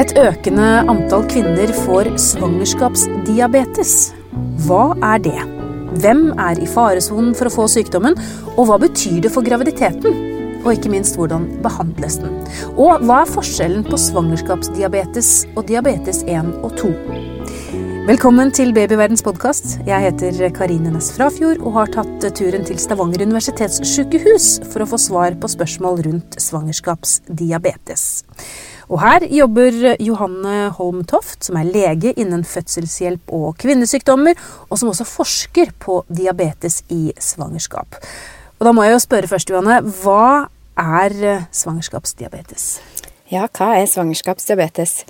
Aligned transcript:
Et 0.00 0.12
økende 0.16 0.66
antall 0.88 1.26
kvinner 1.28 1.68
får 1.84 2.08
svangerskapsdiabetes. 2.24 3.90
Hva 4.64 4.94
er 5.04 5.20
det? 5.20 5.42
Hvem 6.00 6.22
er 6.40 6.56
i 6.62 6.68
faresonen 6.70 7.34
for 7.36 7.50
å 7.50 7.52
få 7.52 7.66
sykdommen, 7.68 8.16
og 8.54 8.70
hva 8.70 8.78
betyr 8.80 9.18
det 9.26 9.32
for 9.34 9.44
graviditeten? 9.44 10.16
Og 10.62 10.70
ikke 10.72 10.94
minst, 10.94 11.18
hvordan 11.20 11.44
behandles 11.60 12.16
den? 12.22 12.32
Og 12.80 13.04
hva 13.04 13.18
er 13.26 13.34
forskjellen 13.34 13.84
på 13.90 14.00
svangerskapsdiabetes 14.00 15.34
og 15.52 15.68
diabetes 15.68 16.22
1 16.24 16.48
og 16.64 16.72
2? 16.80 16.94
Velkommen 18.08 18.48
til 18.56 18.72
Babyverdens 18.72 19.20
podkast. 19.26 19.76
Jeg 19.84 20.06
heter 20.06 20.40
Karine 20.56 20.94
Næss 20.96 21.12
Frafjord 21.18 21.60
og 21.60 21.76
har 21.76 21.92
tatt 21.92 22.24
turen 22.40 22.64
til 22.64 22.80
Stavanger 22.80 23.28
universitetssykehus 23.28 24.52
for 24.72 24.80
å 24.80 24.90
få 24.94 25.04
svar 25.10 25.36
på 25.36 25.52
spørsmål 25.58 26.06
rundt 26.08 26.40
svangerskapsdiabetes. 26.40 28.06
Og 28.90 28.98
her 29.04 29.24
jobber 29.30 29.76
Johanne 30.02 30.68
Holm 30.74 31.04
Toft, 31.06 31.44
som 31.46 31.58
er 31.60 31.68
lege 31.70 32.10
innen 32.18 32.42
fødselshjelp 32.46 33.30
og 33.36 33.54
kvinnesykdommer, 33.62 34.34
og 34.66 34.80
som 34.80 34.90
også 34.90 35.06
forsker 35.06 35.70
på 35.78 36.00
diabetes 36.10 36.82
i 36.90 37.12
svangerskap. 37.22 38.00
Og 38.58 38.66
da 38.66 38.74
må 38.74 38.84
jeg 38.84 38.96
jo 38.96 39.04
spørre 39.06 39.30
først, 39.30 39.52
Johanne. 39.52 39.78
Hva 40.02 40.50
er 40.74 41.46
svangerskapsdiabetes? 41.54 42.66
Ja, 43.30 43.46
hva 43.46 43.76
er 43.78 43.86
svangerskapsdiabetes? 43.86 45.04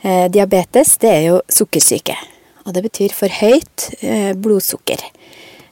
Eh, 0.00 0.26
diabetes 0.32 0.96
det 1.02 1.10
er 1.12 1.24
jo 1.26 1.40
sukkersyke. 1.52 2.16
Og 2.64 2.72
det 2.72 2.86
betyr 2.88 3.12
for 3.12 3.32
høyt 3.40 3.90
eh, 4.00 4.32
blodsukker. 4.32 5.02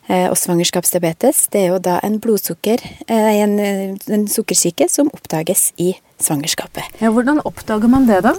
Eh, 0.09 0.25
og 0.31 0.39
svangerskapsdiabetes 0.41 1.51
det 1.53 1.67
er 1.67 1.73
jo 1.75 1.81
da 1.85 1.99
en 2.05 2.17
blodsukker, 2.25 2.81
eh, 3.13 3.33
en, 3.43 3.59
en 3.61 4.25
sukkersyke 4.31 4.87
som 4.89 5.11
oppdages 5.13 5.67
i 5.77 5.91
svangerskapet. 6.17 6.87
Ja, 7.03 7.11
Hvordan 7.13 7.43
oppdager 7.45 7.93
man 7.93 8.09
det, 8.09 8.23
da? 8.25 8.33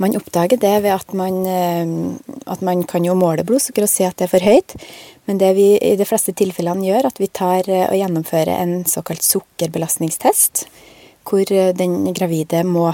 Man 0.00 0.16
oppdager 0.16 0.56
det 0.60 0.72
ved 0.86 0.94
at 0.94 1.12
man, 1.12 1.42
eh, 1.44 2.40
at 2.48 2.64
man 2.64 2.86
kan 2.88 3.04
jo 3.04 3.16
måle 3.20 3.44
blodsukker 3.44 3.84
og 3.84 3.92
se 3.92 4.08
at 4.08 4.16
det 4.16 4.30
er 4.30 4.32
for 4.32 4.48
høyt. 4.48 4.76
Men 5.28 5.40
det 5.40 5.52
vi 5.58 5.74
i 5.76 5.92
de 6.00 6.08
fleste 6.08 6.32
tilfellene 6.36 6.88
gjør, 6.88 7.10
at 7.10 7.20
vi 7.20 7.28
tar 7.28 7.68
eh, 7.68 7.84
og 7.90 8.00
gjennomfører 8.00 8.54
en 8.56 8.74
såkalt 8.88 9.26
sukkerbelastningstest. 9.28 10.64
Hvor 11.24 11.48
den 11.76 12.12
gravide 12.16 12.64
må 12.68 12.90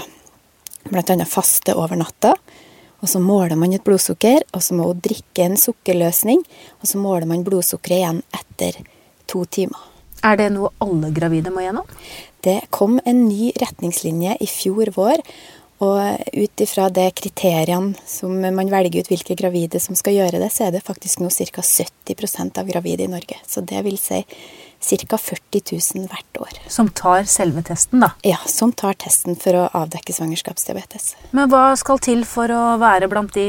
bl.a. 0.87 1.15
faste 1.27 1.75
over 1.75 1.99
natta. 1.99 2.35
Og 3.01 3.09
så 3.09 3.21
måler 3.21 3.57
man 3.57 3.73
et 3.73 3.83
blodsukker, 3.85 4.43
og 4.53 4.63
så 4.63 4.77
må 4.77 4.89
hun 4.91 5.01
drikke 5.03 5.45
en 5.45 5.57
sukkerløsning. 5.57 6.43
Og 6.81 6.89
så 6.89 7.01
måler 7.01 7.27
man 7.29 7.45
blodsukkeret 7.45 7.97
igjen 7.97 8.21
etter 8.37 8.77
to 9.29 9.45
timer. 9.49 9.87
Er 10.21 10.37
det 10.37 10.51
noe 10.53 10.69
alle 10.83 11.09
gravide 11.15 11.49
må 11.53 11.63
gjennom? 11.65 11.87
Det 12.45 12.59
kom 12.73 12.99
en 13.05 13.25
ny 13.25 13.49
retningslinje 13.61 14.37
i 14.37 14.49
fjor 14.49 14.93
vår. 14.93 15.23
Og 15.81 16.27
ut 16.37 16.61
ifra 16.61 16.91
de 16.93 17.07
kriteriene 17.17 17.95
som 18.05 18.35
man 18.37 18.69
velger 18.69 19.01
ut 19.01 19.09
hvilke 19.09 19.33
gravide 19.37 19.81
som 19.81 19.97
skal 19.97 20.19
gjøre 20.19 20.41
det, 20.43 20.51
så 20.53 20.67
er 20.67 20.75
det 20.75 20.83
faktisk 20.85 21.23
nå 21.23 21.31
ca. 21.33 21.63
70% 21.65 22.61
av 22.61 22.69
gravide 22.69 23.07
i 23.07 23.09
Norge. 23.09 23.39
Så 23.49 23.65
det 23.65 23.81
vil 23.87 23.97
si 23.97 24.21
ca. 24.81 25.17
40 25.17 25.61
000 25.95 26.07
hvert 26.09 26.37
år. 26.41 26.57
Som 26.67 26.89
tar 26.89 27.23
selve 27.29 27.61
testen, 27.65 28.01
da? 28.01 28.11
Ja, 28.25 28.37
som 28.49 28.73
tar 28.73 28.97
testen 28.99 29.37
for 29.39 29.55
å 29.55 29.67
avdekke 29.77 30.13
svangerskapsdiabetes. 30.15 31.13
Men 31.37 31.51
hva 31.51 31.71
skal 31.79 32.01
til 32.01 32.23
for 32.27 32.51
å 32.51 32.63
være 32.81 33.09
blant 33.11 33.33
de 33.37 33.45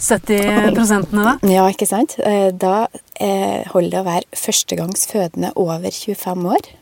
70 0.00 0.72
prosentene, 0.76 1.26
da? 1.28 1.52
Ja, 1.52 1.66
ikke 1.70 1.88
sant. 1.88 2.16
Eh, 2.18 2.48
da 2.56 2.86
eh, 3.20 3.68
holder 3.72 3.92
det 3.92 4.00
å 4.00 4.08
være 4.08 4.40
førstegangs 4.46 5.06
fødende 5.12 5.52
over 5.60 5.90
25 5.90 6.48
år. 6.56 6.72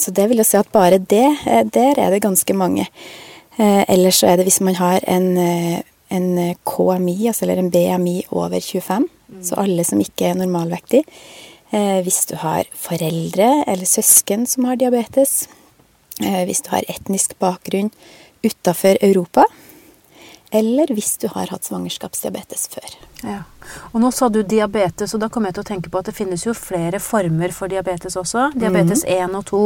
Så 0.00 0.14
det 0.16 0.30
vil 0.30 0.40
jo 0.40 0.48
si 0.48 0.56
at 0.56 0.72
bare 0.72 1.02
det, 1.02 1.26
eh, 1.44 1.66
der 1.68 2.00
er 2.00 2.14
det 2.14 2.24
ganske 2.24 2.56
mange. 2.56 2.88
Ellers 3.60 4.22
så 4.22 4.30
er 4.30 4.38
det 4.38 4.46
hvis 4.46 4.62
man 4.64 4.76
har 4.78 5.02
en, 5.10 5.34
en 6.08 6.28
KMI, 6.64 7.16
altså 7.28 7.44
eller 7.44 7.58
en 7.60 7.68
BMI 7.68 8.14
over 8.32 8.56
25, 8.56 9.04
mm. 9.04 9.42
så 9.44 9.58
alle 9.60 9.84
som 9.84 10.00
ikke 10.00 10.30
er 10.30 10.38
normalvektige 10.38 11.02
Eh, 11.04 11.48
hvis 11.70 12.24
du 12.26 12.34
har 12.42 12.66
foreldre 12.74 13.64
eller 13.70 13.86
søsken 13.86 14.46
som 14.50 14.66
har 14.66 14.80
diabetes, 14.80 15.44
eh, 16.22 16.44
hvis 16.48 16.64
du 16.66 16.72
har 16.74 16.86
etnisk 16.90 17.36
bakgrunn 17.38 17.92
utafor 18.42 18.98
Europa, 19.04 19.44
eller 20.50 20.90
hvis 20.90 21.14
du 21.22 21.28
har 21.30 21.52
hatt 21.52 21.68
svangerskapsdiabetes 21.68 22.66
før. 22.72 22.94
Ja. 23.22 23.42
Og 23.92 24.00
nå 24.02 24.10
sa 24.14 24.26
du 24.32 24.40
diabetes, 24.42 25.14
og 25.14 25.22
da 25.22 25.28
kom 25.30 25.46
jeg 25.46 25.54
til 25.54 25.62
å 25.62 25.68
tenke 25.68 25.92
på 25.92 26.00
at 26.00 26.10
det 26.10 26.16
finnes 26.16 26.42
jo 26.46 26.56
flere 26.58 26.98
former 27.02 27.54
for 27.54 27.70
diabetes 27.70 28.18
også. 28.18 28.48
Diabetes 28.58 29.04
mm. 29.06 29.30
1 29.30 29.38
og 29.38 29.46
2. 29.52 29.62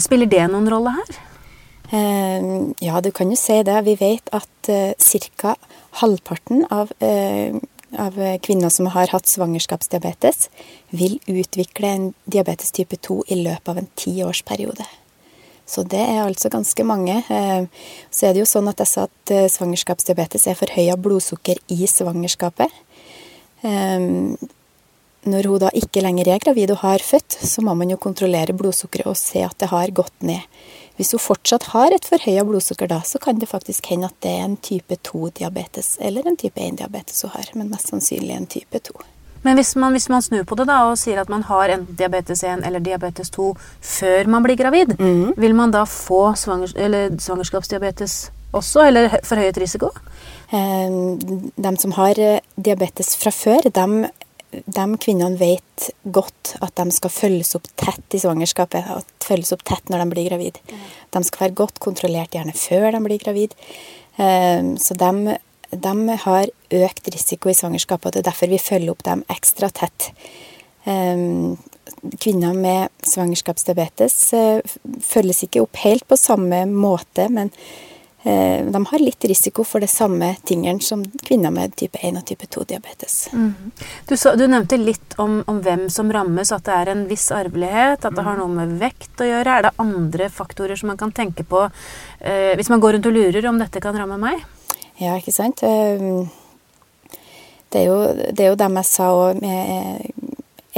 Spiller 0.00 0.30
det 0.32 0.46
noen 0.48 0.70
rolle 0.72 0.94
her? 0.96 1.12
Eh, 1.92 2.46
ja, 2.80 3.02
du 3.04 3.10
kan 3.12 3.28
jo 3.28 3.36
si 3.36 3.58
det. 3.68 3.76
Vi 3.84 3.98
vet 4.00 4.32
at 4.32 4.72
eh, 4.72 5.28
ca. 5.36 5.56
halvparten 6.00 6.64
av 6.72 6.94
eh, 7.04 7.52
av 7.98 8.16
kvinner 8.44 8.72
som 8.72 8.88
har 8.94 9.12
hatt 9.12 9.28
svangerskapsdiabetes, 9.28 10.48
vil 10.90 11.18
utvikle 11.26 11.92
en 11.92 12.08
diabetes 12.24 12.72
type 12.72 12.96
2 12.96 13.22
i 13.28 13.42
løpet 13.42 13.68
av 13.68 13.80
en 13.82 13.88
tiårsperiode. 13.98 14.86
Så 15.72 15.84
det 15.88 16.00
er 16.00 16.24
altså 16.24 16.50
ganske 16.52 16.84
mange. 16.84 17.22
Eh, 17.32 17.64
så 18.10 18.28
er 18.28 18.34
det 18.34 18.42
jo 18.42 18.48
sånn 18.50 18.68
at 18.70 18.82
jeg 18.82 18.90
sa 18.90 19.06
at 19.06 19.32
eh, 19.32 19.48
svangerskapsdiabetes 19.52 20.48
er 20.50 20.58
forhøya 20.58 20.98
blodsukker 21.00 21.60
i 21.72 21.86
svangerskapet. 21.88 22.74
Eh, 23.62 24.08
når 25.22 25.46
hun 25.46 25.62
da 25.62 25.70
ikke 25.78 26.02
lenger 26.02 26.32
er 26.32 26.42
gravid 26.42 26.74
og 26.74 26.82
har 26.82 27.04
født, 27.06 27.38
så 27.46 27.62
må 27.62 27.76
man 27.78 27.92
jo 27.92 28.00
kontrollere 28.02 28.56
blodsukkeret 28.58 29.12
og 29.12 29.18
se 29.18 29.44
at 29.46 29.54
det 29.62 29.70
har 29.70 29.94
gått 29.94 30.26
ned. 30.26 30.42
Hvis 31.02 31.16
hun 31.16 31.18
fortsatt 31.18 31.64
har 31.72 31.90
et 31.90 32.04
forhøya 32.06 32.44
blodsukker 32.46 32.86
da, 32.86 33.00
så 33.02 33.18
kan 33.18 33.40
det 33.42 33.48
faktisk 33.50 33.88
hende 33.90 34.06
at 34.06 34.14
det 34.22 34.30
er 34.30 34.44
en 34.46 34.52
type 34.62 34.94
2-diabetes 35.08 35.96
eller 35.98 36.28
en 36.30 36.36
type 36.38 36.62
1-diabetes 36.62 37.24
hun 37.26 37.32
har, 37.32 37.48
men 37.58 37.72
mest 37.72 37.90
sannsynlig 37.90 38.36
en 38.36 38.46
type 38.46 38.78
2. 38.86 38.94
Men 39.42 39.58
hvis 39.58 39.74
man, 39.74 39.96
hvis 39.96 40.06
man, 40.12 40.22
snur 40.22 40.44
på 40.46 40.54
det 40.60 40.68
da, 40.70 40.76
og 40.86 41.00
sier 41.00 41.18
at 41.18 41.32
man 41.32 41.42
har 41.48 41.72
en 41.74 41.82
diabetes 41.98 42.44
1 42.46 42.62
eller 42.68 42.84
diabetes 42.86 43.34
2 43.34 43.48
før 43.82 44.30
man 44.30 44.46
blir 44.46 44.60
gravid, 44.60 44.94
mm. 45.00 45.34
vil 45.42 45.58
man 45.58 45.74
da 45.74 45.82
få 45.90 46.36
svangers 46.38 46.76
svangerskapsdiabetes 46.76 48.16
også, 48.54 48.86
eller 48.86 49.18
forhøyet 49.26 49.58
risiko? 49.58 49.90
Eh, 50.54 50.94
de 51.66 51.74
som 51.82 51.98
har 51.98 52.22
eh, 52.22 52.38
diabetes 52.54 53.16
fra 53.18 53.34
før, 53.34 53.66
de 53.66 54.06
de 54.52 54.84
kvinnene 55.00 55.38
vet 55.40 55.88
godt 56.04 56.56
at 56.64 56.76
de 56.76 56.92
skal 56.94 57.12
følges 57.12 57.54
opp 57.56 57.68
tett 57.80 58.16
i 58.16 58.20
svangerskapet. 58.20 58.90
At 59.00 59.26
følges 59.26 59.54
opp 59.56 59.64
tett 59.68 59.88
når 59.90 60.04
de 60.04 60.12
blir 60.12 60.28
gravid. 60.28 60.60
De 61.12 61.24
skal 61.24 61.46
være 61.46 61.58
godt 61.62 61.80
kontrollert 61.82 62.36
gjerne 62.36 62.54
før 62.56 62.90
de 62.92 63.02
blir 63.06 63.22
gravid. 63.22 63.56
Ehm, 64.20 64.74
så 64.80 64.96
de, 64.98 65.36
de 65.72 66.18
har 66.26 66.52
økt 66.82 67.12
risiko 67.14 67.52
i 67.52 67.56
svangerskapet, 67.56 68.10
og 68.10 68.16
det 68.16 68.22
er 68.22 68.30
derfor 68.30 68.52
vi 68.52 68.60
følger 68.60 68.92
opp 68.92 69.04
dem 69.08 69.24
ekstra 69.32 69.72
tett. 69.72 70.10
Ehm, 70.84 71.56
kvinner 72.20 72.52
med 72.56 72.92
svangerskapsdiabetes 73.08 74.18
eh, 74.36 74.76
følges 75.02 75.44
ikke 75.46 75.64
opp 75.64 75.80
helt 75.82 76.06
på 76.08 76.18
samme 76.20 76.64
måte, 76.68 77.28
men 77.32 77.52
de 78.22 78.80
har 78.86 79.02
litt 79.02 79.24
risiko 79.26 79.64
for 79.66 79.82
det 79.82 79.90
samme 79.90 80.28
tingene 80.46 80.78
som 80.84 81.02
kvinner 81.26 81.50
med 81.50 81.74
type 81.78 81.98
1 81.98 82.20
og 82.20 82.26
type 82.28 82.46
2-diabetes. 82.46 83.16
Mm. 83.34 83.72
Du, 84.06 84.14
du, 84.14 84.44
nevnte 84.46 84.78
litt 84.78 85.16
om, 85.18 85.40
om, 85.50 85.58
hvem 85.64 85.88
som 85.90 86.12
rammes, 86.14 86.52
at 86.54 86.62
det 86.68 86.76
er 86.76 86.92
en 86.92 87.02
viss 87.10 87.26
arvelighet, 87.34 88.06
at 88.06 88.14
det 88.14 88.26
har 88.26 88.38
noe 88.38 88.52
med 88.54 88.76
vekt 88.82 89.24
å 89.24 89.26
gjøre. 89.26 89.56
Er 89.56 89.66
det 89.66 89.74
andre 89.82 90.30
faktorer 90.30 90.78
som 90.78 90.92
man 90.92 91.00
kan 91.00 91.14
tenke 91.14 91.42
på 91.42 91.64
eh, 91.66 92.52
hvis 92.58 92.70
man 92.70 92.84
går 92.84 92.98
rundt 92.98 93.10
og 93.10 93.18
lurer 93.18 93.50
om 93.50 93.58
dette 93.58 93.82
kan 93.82 93.98
ramme 93.98 94.20
meg? 94.22 94.46
Ja, 95.02 95.16
ikke 95.18 95.34
sant. 95.34 95.64
Eh, 95.66 96.22
det 97.72 97.80
er 97.82 97.88
jo, 97.88 97.98
det 98.30 98.44
er 98.44 98.52
jo 98.52 98.60
dem 98.60 98.78
jeg 98.82 98.90
sa 98.90 99.08
òg 99.16 99.40
med 99.40 100.12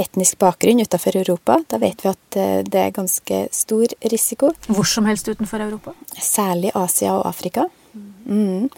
etnisk 0.01 0.39
bakgrunn 0.41 0.83
utenfor 0.83 1.17
Europa. 1.21 1.59
Da 1.71 1.79
vet 1.81 2.03
vi 2.03 2.11
at 2.11 2.37
eh, 2.41 2.59
det 2.67 2.81
er 2.81 2.93
ganske 2.95 3.41
stor 3.55 3.95
risiko. 4.11 4.51
Hvor 4.67 4.87
som 4.89 5.07
helst 5.09 5.29
utenfor 5.29 5.63
Europa? 5.63 5.95
Særlig 6.19 6.73
Asia 6.75 7.15
og 7.15 7.27
Afrika. 7.29 7.67
Mm. 8.25 8.69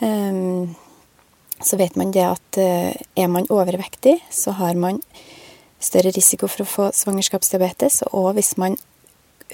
Um, 0.00 0.76
så 1.60 1.78
vet 1.80 1.96
man 1.96 2.12
det 2.12 2.24
at 2.24 2.60
uh, 2.60 2.92
er 2.92 3.30
man 3.32 3.48
overvektig, 3.50 4.18
så 4.30 4.52
har 4.58 4.76
man 4.76 5.00
større 5.80 6.12
risiko 6.12 6.48
for 6.48 6.64
å 6.64 6.68
få 6.68 6.90
svangerskapsdiabetes. 6.96 8.02
Og 8.12 8.34
hvis 8.36 8.54
man 8.60 8.76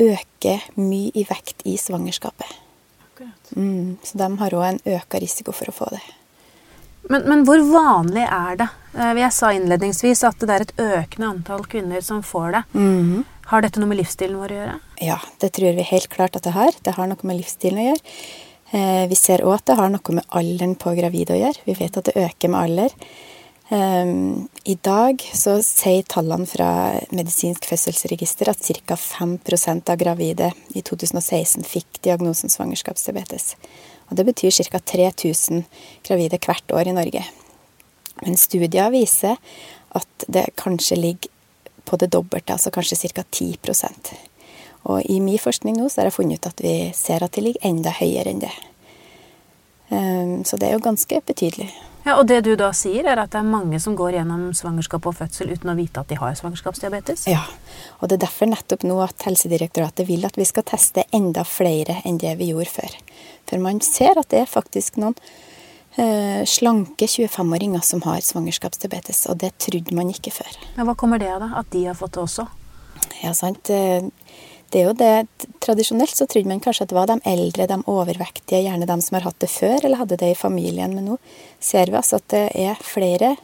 øker 0.00 0.64
mye 0.80 1.12
i 1.14 1.24
vekt 1.28 1.64
i 1.68 1.76
svangerskapet. 1.76 2.58
Mm, 3.56 3.98
så 4.02 4.18
de 4.18 4.28
har 4.40 4.54
òg 4.56 4.64
en 4.64 4.80
øka 4.96 5.20
risiko 5.20 5.52
for 5.52 5.68
å 5.68 5.74
få 5.76 5.88
det. 5.92 6.00
Men, 7.10 7.26
men, 7.28 7.42
hvor 7.44 7.60
vanlig 7.68 8.24
er 8.24 8.56
det? 8.62 8.68
Eh, 8.92 9.12
jeg 9.22 9.32
sa 9.34 9.52
innledningsvis 9.56 10.24
at 10.28 10.40
det 10.42 10.54
er 10.54 10.66
et 10.66 10.78
økende 10.84 11.30
antall 11.32 11.66
kvinner 11.70 12.04
som 12.04 12.22
får 12.26 12.56
det. 12.56 12.62
Mm. 12.76 13.24
Har 13.52 13.64
dette 13.64 13.80
noe 13.80 13.90
med 13.90 14.00
livsstilen 14.00 14.38
vår 14.40 14.54
å 14.54 14.60
gjøre? 14.60 14.78
Ja, 15.02 15.18
det 15.42 15.52
tror 15.56 15.76
vi 15.76 15.90
helt 15.90 16.08
klart 16.12 16.38
at 16.38 16.46
det 16.46 16.54
har. 16.56 16.72
Det 16.84 16.96
har 16.96 17.10
noe 17.10 17.28
med 17.28 17.40
livsstilen 17.40 17.82
å 17.82 17.90
gjøre. 17.90 18.16
Eh, 18.72 19.04
vi 19.10 19.18
ser 19.18 19.44
òg 19.44 19.58
at 19.58 19.68
det 19.68 19.78
har 19.80 19.92
noe 19.92 20.16
med 20.16 20.26
alderen 20.32 20.78
på 20.80 20.94
gravide 20.96 21.36
å 21.36 21.42
gjøre. 21.42 21.66
Vi 21.68 21.76
vet 21.76 22.00
at 22.00 22.08
det 22.08 22.20
øker 22.20 22.52
med 22.52 22.60
alder. 22.62 22.96
Um, 23.72 24.48
I 24.68 24.74
dag 24.84 25.22
så 25.32 25.54
sier 25.64 26.04
tallene 26.04 26.44
fra 26.44 26.66
Medisinsk 27.14 27.64
fødselsregister 27.70 28.50
at 28.52 28.60
ca. 28.84 28.98
5% 29.00 29.88
av 29.88 29.96
gravide 29.96 30.50
i 30.76 30.82
2016 30.84 31.64
fikk 31.64 32.02
diagnosen 32.04 32.52
svangerskapsdiabetes. 32.52 33.54
Og 34.10 34.18
det 34.18 34.26
betyr 34.28 34.52
ca. 34.68 34.82
3000 34.92 35.64
gravide 36.04 36.40
hvert 36.42 36.76
år 36.76 36.90
i 36.92 36.96
Norge. 36.98 37.24
Men 38.20 38.36
studier 38.36 38.92
viser 38.92 39.38
at 39.96 40.26
det 40.28 40.50
kanskje 40.60 40.98
ligger 41.00 41.30
på 41.88 41.98
det 41.98 42.12
dobbelte, 42.12 42.54
altså 42.54 42.70
kanskje 42.70 43.08
ca. 43.10 43.24
10% 43.24 44.12
Og 44.90 45.02
i 45.10 45.20
min 45.20 45.38
forskning 45.38 45.76
nå 45.78 45.88
så 45.88 46.00
har 46.00 46.10
jeg 46.10 46.18
funnet 46.18 46.38
ut 46.38 46.50
at 46.52 46.62
vi 46.62 46.74
ser 46.96 47.24
at 47.24 47.32
det 47.32 47.44
ligger 47.44 47.66
enda 47.68 47.90
høyere 47.94 48.30
enn 48.30 48.42
det. 48.42 48.52
Ehm, 49.92 50.44
så 50.44 50.56
det 50.56 50.68
er 50.68 50.76
jo 50.76 50.84
ganske 50.84 51.20
betydelig. 51.26 51.70
Ja, 52.04 52.16
Og 52.18 52.26
det 52.26 52.40
du 52.42 52.56
da 52.58 52.72
sier, 52.74 53.06
er 53.06 53.20
at 53.22 53.30
det 53.30 53.38
er 53.38 53.46
mange 53.46 53.78
som 53.80 53.94
går 53.94 54.16
gjennom 54.16 54.48
svangerskap 54.58 55.06
og 55.06 55.14
fødsel 55.20 55.52
uten 55.54 55.70
å 55.70 55.76
vite 55.78 56.02
at 56.02 56.10
de 56.10 56.18
har 56.18 56.34
svangerskapsdiabetes? 56.34 57.28
Ja, 57.30 57.44
og 58.00 58.08
det 58.08 58.16
er 58.16 58.24
derfor 58.26 58.50
nettopp 58.50 58.82
nå 58.88 58.96
at 59.04 59.22
Helsedirektoratet 59.22 60.08
vil 60.08 60.26
at 60.26 60.38
vi 60.38 60.46
skal 60.48 60.66
teste 60.66 61.04
enda 61.14 61.44
flere 61.46 62.00
enn 62.04 62.18
det 62.18 62.34
vi 62.40 62.50
gjorde 62.50 62.74
før. 62.74 62.98
For 63.46 63.62
man 63.62 63.78
ser 63.86 64.18
at 64.18 64.32
det 64.34 64.42
er 64.42 64.50
faktisk 64.50 64.98
noen 64.98 65.14
slanke 65.92 67.04
25-åringer 67.04 67.82
som 67.84 68.00
har 68.06 68.22
svangerskapsdiabetes, 68.24 69.26
og 69.28 69.42
det 69.42 69.50
trodde 69.60 69.92
man 69.92 70.08
ikke 70.08 70.32
før. 70.32 70.54
Men 70.78 70.88
Hva 70.88 70.94
kommer 70.96 71.20
det 71.20 71.28
av, 71.28 71.42
da? 71.44 71.50
At 71.60 71.68
de 71.74 71.84
har 71.84 71.98
fått 71.98 72.14
det 72.16 72.22
også? 72.22 72.46
Ja, 73.22 73.34
sant. 73.36 73.70
Eh, 73.70 74.04
det 74.72 74.80
er 74.80 74.88
jo 74.88 74.96
det, 74.96 75.46
Tradisjonelt 75.62 76.16
så 76.16 76.26
trodde 76.26 76.48
man 76.48 76.62
kanskje 76.64 76.86
at 76.86 76.92
det 76.92 76.96
var 76.96 77.10
de 77.10 77.18
eldre, 77.28 77.68
de 77.68 77.78
overvektige, 77.90 78.64
gjerne 78.64 78.88
de 78.88 78.96
som 79.04 79.18
har 79.18 79.26
hatt 79.28 79.40
det 79.42 79.50
før 79.52 79.84
eller 79.84 80.00
hadde 80.00 80.18
det 80.18 80.32
i 80.32 80.38
familien. 80.38 80.94
Men 80.96 81.10
nå 81.12 81.18
ser 81.60 81.92
vi 81.92 81.98
altså 82.00 82.18
at 82.22 82.28
det 82.32 82.46
er 82.58 82.80
flere 82.86 83.34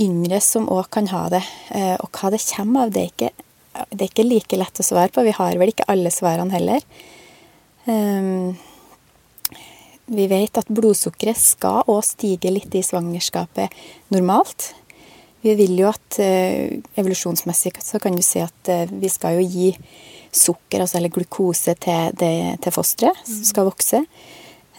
yngre 0.00 0.40
som 0.44 0.68
òg 0.72 0.90
kan 0.94 1.08
ha 1.12 1.24
det. 1.32 1.42
Eh, 1.74 1.96
og 1.96 2.10
hva 2.12 2.32
det 2.34 2.42
kommer 2.44 2.86
av, 2.86 2.94
det 2.94 3.02
er, 3.06 3.14
ikke, 3.14 3.30
det 3.90 4.04
er 4.04 4.10
ikke 4.12 4.28
like 4.28 4.60
lett 4.60 4.82
å 4.82 4.86
svare 4.86 5.12
på. 5.14 5.24
Vi 5.26 5.36
har 5.36 5.58
vel 5.60 5.72
ikke 5.72 5.88
alle 5.90 6.12
svarene 6.14 6.54
heller. 6.54 6.84
Um, 7.86 8.54
vi 10.10 10.26
vet 10.30 10.58
at 10.58 10.70
blodsukkeret 10.72 11.38
skal 11.38 11.86
òg 11.90 12.02
stige 12.06 12.50
litt 12.52 12.74
i 12.74 12.82
svangerskapet 12.84 13.74
normalt. 14.10 14.72
Vi 15.40 15.54
vil 15.56 15.78
jo 15.78 15.88
at 15.88 16.18
uh, 16.20 16.80
evolusjonsmessig 17.00 17.76
så 17.84 18.00
kan 18.02 18.16
du 18.16 18.24
si 18.24 18.42
at 18.42 18.72
uh, 18.72 18.90
vi 18.90 19.08
skal 19.12 19.38
jo 19.38 19.46
gi 19.46 19.70
sukker, 20.30 20.82
altså 20.82 20.98
eller 20.98 21.12
glukose, 21.14 21.74
til, 21.80 22.12
det, 22.18 22.34
til 22.62 22.74
fosteret 22.74 23.18
mm. 23.22 23.30
som 23.30 23.48
skal 23.48 23.70
vokse. 23.70 24.02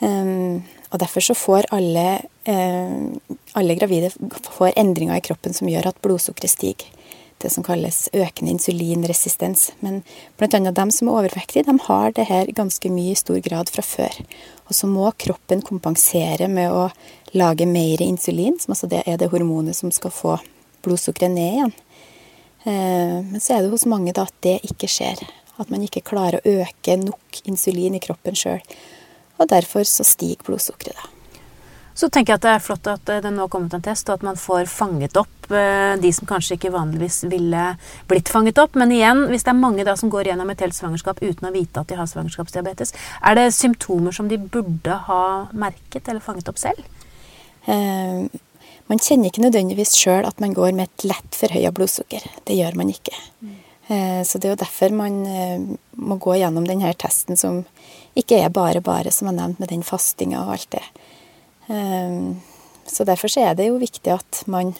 Um, 0.02 0.62
og 0.92 1.00
derfor 1.00 1.24
så 1.24 1.36
får 1.38 1.70
alle, 1.72 2.06
um, 2.52 3.16
alle 3.56 3.78
gravide 3.80 4.12
får 4.52 4.76
endringer 4.76 5.18
i 5.18 5.24
kroppen 5.24 5.56
som 5.56 5.70
gjør 5.72 5.92
at 5.92 6.02
blodsukkeret 6.04 6.52
stiger. 6.52 7.01
Det 7.42 7.50
som 7.50 7.66
kalles 7.66 8.06
økende 8.14 8.54
insulinresistens. 8.54 9.72
Men 9.82 10.02
bl.a. 10.38 10.60
dem 10.72 10.92
som 10.94 11.10
er 11.10 11.22
overvektige, 11.22 11.66
de 11.66 11.78
har 11.88 12.14
det 12.18 12.28
her 12.30 12.52
ganske 12.58 12.92
mye 12.94 13.16
i 13.16 13.20
stor 13.20 13.40
grad 13.42 13.72
fra 13.74 13.86
før. 13.86 14.20
Og 14.70 14.78
så 14.78 14.90
må 14.90 15.10
kroppen 15.18 15.64
kompensere 15.66 16.48
med 16.52 16.72
å 16.72 16.90
lage 17.38 17.66
mer 17.66 18.04
insulin, 18.06 18.60
som 18.60 18.76
altså 18.76 18.90
det 18.92 19.04
er 19.08 19.18
det 19.18 19.32
hormonet 19.32 19.78
som 19.78 19.94
skal 19.96 20.14
få 20.14 20.38
blodsukkeret 20.86 21.34
ned 21.34 21.56
igjen. 21.56 21.74
Uh, 22.62 23.18
men 23.26 23.40
så 23.42 23.56
er 23.56 23.64
det 23.64 23.74
hos 23.74 23.88
mange 23.90 24.14
da 24.14 24.28
at 24.30 24.36
det 24.46 24.60
ikke 24.68 24.90
skjer. 24.92 25.24
At 25.62 25.74
man 25.74 25.82
ikke 25.86 26.06
klarer 26.06 26.42
å 26.42 26.60
øke 26.62 26.98
nok 27.02 27.42
insulin 27.50 27.98
i 27.98 28.04
kroppen 28.04 28.38
sjøl. 28.38 28.62
Og 29.42 29.50
derfor 29.50 29.86
så 29.90 30.06
stiger 30.06 30.46
blodsukkeret, 30.46 30.98
da. 30.98 31.21
Så 32.02 32.08
tenker 32.10 32.34
jeg 32.34 32.40
at 32.40 32.46
det 32.48 32.52
er 32.56 32.64
flott 32.66 32.88
at 32.90 33.10
det 33.22 33.30
nå 33.30 33.44
har 33.44 33.50
kommet 33.54 33.76
en 33.78 33.84
test, 33.86 34.08
og 34.10 34.18
at 34.18 34.24
man 34.26 34.40
får 34.40 34.66
fanget 34.72 35.18
opp 35.22 35.52
eh, 35.54 35.94
de 36.02 36.10
som 36.16 36.26
kanskje 36.30 36.56
ikke 36.58 36.72
vanligvis 36.74 37.20
ville 37.30 37.66
blitt 38.10 38.32
fanget 38.34 38.58
opp. 38.64 38.74
Men 38.82 38.94
igjen, 38.96 39.28
hvis 39.30 39.46
det 39.46 39.52
er 39.54 39.60
mange 39.60 39.86
da 39.86 39.94
som 40.00 40.10
går 40.10 40.32
gjennom 40.32 40.50
et 40.50 40.64
helt 40.66 40.74
svangerskap 40.74 41.22
uten 41.22 41.52
å 41.52 41.54
vite 41.54 41.84
at 41.84 41.92
de 41.92 42.00
har 42.00 42.10
svangerskapsdiabetes, 42.10 42.96
er 43.22 43.38
det 43.38 43.52
symptomer 43.54 44.18
som 44.18 44.32
de 44.32 44.42
burde 44.42 44.98
ha 45.12 45.26
merket 45.54 46.10
eller 46.10 46.26
fanget 46.26 46.50
opp 46.50 46.58
selv? 46.64 46.82
Eh, 47.70 48.26
man 48.90 49.00
kjenner 49.06 49.30
ikke 49.30 49.46
nødvendigvis 49.46 49.94
sjøl 50.02 50.26
at 50.26 50.42
man 50.42 50.58
går 50.58 50.74
med 50.74 50.90
et 50.90 51.06
lett 51.12 51.38
forhøya 51.38 51.70
blodsukker. 51.76 52.26
Det 52.50 52.58
gjør 52.58 52.82
man 52.82 52.90
ikke. 52.92 53.14
Eh, 53.94 54.26
så 54.26 54.42
det 54.42 54.50
er 54.50 54.56
jo 54.56 54.64
derfor 54.64 54.98
man 54.98 55.22
eh, 55.30 55.70
må 56.02 56.18
gå 56.18 56.40
gjennom 56.42 56.66
denne 56.66 56.98
testen, 56.98 57.38
som 57.38 57.62
ikke 58.18 58.42
er 58.42 58.50
bare 58.50 58.82
bare, 58.82 59.14
som 59.14 59.30
jeg 59.30 59.38
nevnte, 59.38 59.62
med 59.62 59.70
den 59.70 59.86
fastinga 59.86 60.42
og 60.48 60.58
alt 60.58 60.72
det. 60.74 60.86
Eh, 61.68 62.16
så 62.92 63.06
derfor 63.08 63.32
så 63.32 63.50
er 63.50 63.60
det 63.60 63.70
jo 63.70 63.82
viktig 63.82 64.14
at 64.14 64.44
man 64.52 64.74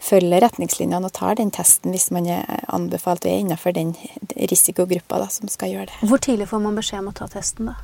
følger 0.00 0.40
retningslinjene 0.40 1.08
og 1.08 1.12
tar 1.16 1.36
den 1.36 1.50
testen 1.52 1.92
hvis 1.92 2.08
man 2.14 2.28
er 2.30 2.64
anbefalt 2.72 3.26
og 3.26 3.32
er 3.32 3.42
innenfor 3.42 3.74
den 3.76 3.92
risikogruppa 4.50 5.20
da, 5.20 5.28
som 5.32 5.50
skal 5.52 5.74
gjøre 5.74 5.90
det. 5.90 6.08
Hvor 6.08 6.22
tidlig 6.22 6.48
får 6.50 6.62
man 6.64 6.78
beskjed 6.80 7.02
om 7.02 7.10
å 7.12 7.16
ta 7.16 7.28
testen, 7.30 7.72
da? 7.72 7.80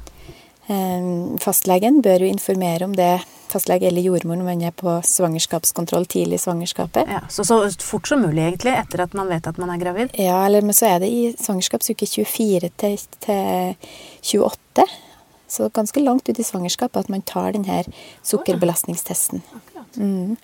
Fastlegen 0.67 2.01
bør 2.03 2.25
jo 2.25 2.29
informere 2.33 2.89
om 2.89 2.95
det 2.99 3.21
fastlege 3.47 3.87
eller 3.87 4.03
jordmor 4.03 4.41
når 4.41 4.49
man 4.49 4.65
er 4.67 4.73
på 4.75 4.97
svangerskapskontroll 5.07 6.09
tidlig 6.11 6.41
i 6.41 6.43
svangerskapet. 6.43 7.07
Ja, 7.07 7.21
så 7.31 7.45
så 7.47 7.61
fort 7.87 8.09
som 8.11 8.25
mulig, 8.25 8.43
egentlig, 8.43 8.75
etter 8.75 9.05
at 9.05 9.15
man 9.15 9.31
vet 9.31 9.47
at 9.47 9.61
man 9.63 9.71
er 9.71 9.79
gravid? 9.79 10.17
Ja, 10.19 10.41
eller 10.49 10.67
men 10.67 10.75
så 10.75 10.89
er 10.91 11.05
det 11.05 11.13
i 11.13 11.29
svangerskapsuke 11.39 12.09
24 12.11 12.73
til, 12.83 12.99
til 13.23 13.77
28. 14.43 14.89
Så 15.57 15.71
ganske 15.73 16.03
langt 16.03 16.29
ut 16.29 16.41
i 16.41 16.45
svangerskapet 16.45 17.07
at 17.07 17.13
man 17.13 17.25
tar 17.25 17.55
denne 17.57 17.83
sukkerbelastningstesten. 18.27 19.41
Mm. 19.97 20.37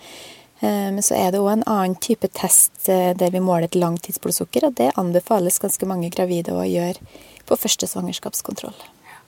Eh, 0.62 0.88
men 0.96 1.02
så 1.04 1.18
er 1.18 1.34
det 1.34 1.42
òg 1.42 1.52
en 1.52 1.66
annen 1.68 1.98
type 2.00 2.30
test 2.32 2.88
eh, 2.88 3.12
der 3.18 3.34
vi 3.34 3.44
måler 3.44 3.68
et 3.68 3.78
langtidsblodsukker, 3.78 4.68
og 4.68 4.80
det 4.80 4.94
anbefales 5.00 5.60
ganske 5.60 5.88
mange 5.90 6.10
gravide 6.14 6.56
å 6.56 6.64
gjøre 6.64 7.02
på 7.44 7.60
første 7.60 7.88
svangerskapskontroll. 7.90 8.76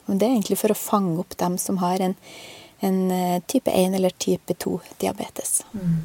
Men 0.08 0.20
det 0.20 0.26
er 0.26 0.36
egentlig 0.36 0.60
for 0.60 0.72
å 0.72 0.78
fange 0.78 1.18
opp 1.20 1.36
dem 1.40 1.60
som 1.60 1.80
har 1.84 2.00
en 2.04 2.16
en 2.84 3.10
eh, 3.10 3.42
type 3.46 3.70
1 3.70 3.94
eller 3.94 4.10
type 4.10 4.54
2 4.54 4.80
diabetes. 4.98 5.64
Mm. 5.72 6.02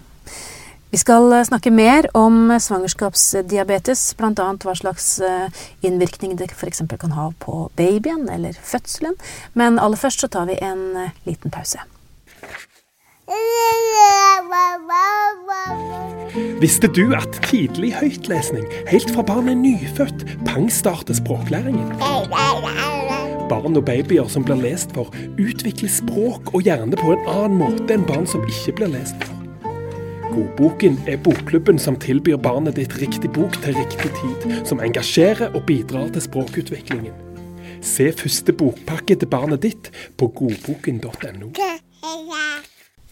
Vi 0.90 0.98
skal 0.98 1.34
eh, 1.34 1.44
snakke 1.46 1.72
mer 1.72 2.08
om 2.18 2.50
svangerskapsdiabetes, 2.60 4.16
bl.a. 4.18 4.48
hva 4.64 4.76
slags 4.76 5.20
eh, 5.22 5.62
innvirkning 5.86 6.38
det 6.40 6.50
f.eks. 6.56 6.82
kan 7.00 7.14
ha 7.18 7.30
på 7.40 7.70
babyen 7.78 8.28
eller 8.30 8.58
fødselen. 8.58 9.16
Men 9.54 9.80
aller 9.80 9.98
først 10.02 10.26
så 10.26 10.32
tar 10.32 10.50
vi 10.50 10.58
en 10.62 11.12
liten 11.30 11.54
pause. 11.54 11.80
Visste 16.60 16.90
du 16.90 17.14
at 17.16 17.38
tidlig 17.46 17.94
høytlesning, 18.00 18.66
helt 18.90 19.14
fra 19.14 19.24
barnet 19.24 19.54
er 19.54 19.62
nyfødt, 19.62 20.26
pangstarter 20.50 21.14
språklæringen? 21.14 21.94
barn 23.50 23.78
og 23.78 23.86
babyer 23.86 24.28
som 24.30 24.46
blir 24.46 24.62
lest 24.62 24.94
for, 24.94 25.10
utvikler 25.42 25.90
språk 25.90 26.54
og 26.54 26.62
hjerne 26.68 27.00
på 27.00 27.16
en 27.16 27.28
annen 27.34 27.60
måte 27.64 27.96
enn 27.96 28.06
barn 28.06 28.30
som 28.30 28.46
ikke 28.46 28.78
blir 28.82 28.98
lest 29.00 29.18
for. 29.24 29.39
Godboken 30.30 31.00
er 31.08 31.18
bokklubben 31.26 31.80
som 31.82 31.98
tilbyr 32.00 32.38
barnet 32.38 32.78
ditt 32.78 32.94
riktig 33.02 33.32
bok 33.34 33.58
til 33.64 33.78
riktig 33.78 34.12
tid, 34.22 34.46
som 34.70 34.82
engasjerer 34.84 35.56
og 35.56 35.66
bidrar 35.66 36.12
til 36.14 36.26
språkutviklingen. 36.28 37.16
Se 37.82 38.12
første 38.14 38.54
bokpakke 38.54 39.16
til 39.16 39.32
barnet 39.32 39.64
ditt 39.66 39.92
på 40.20 40.30
godboken.no. 40.38 41.54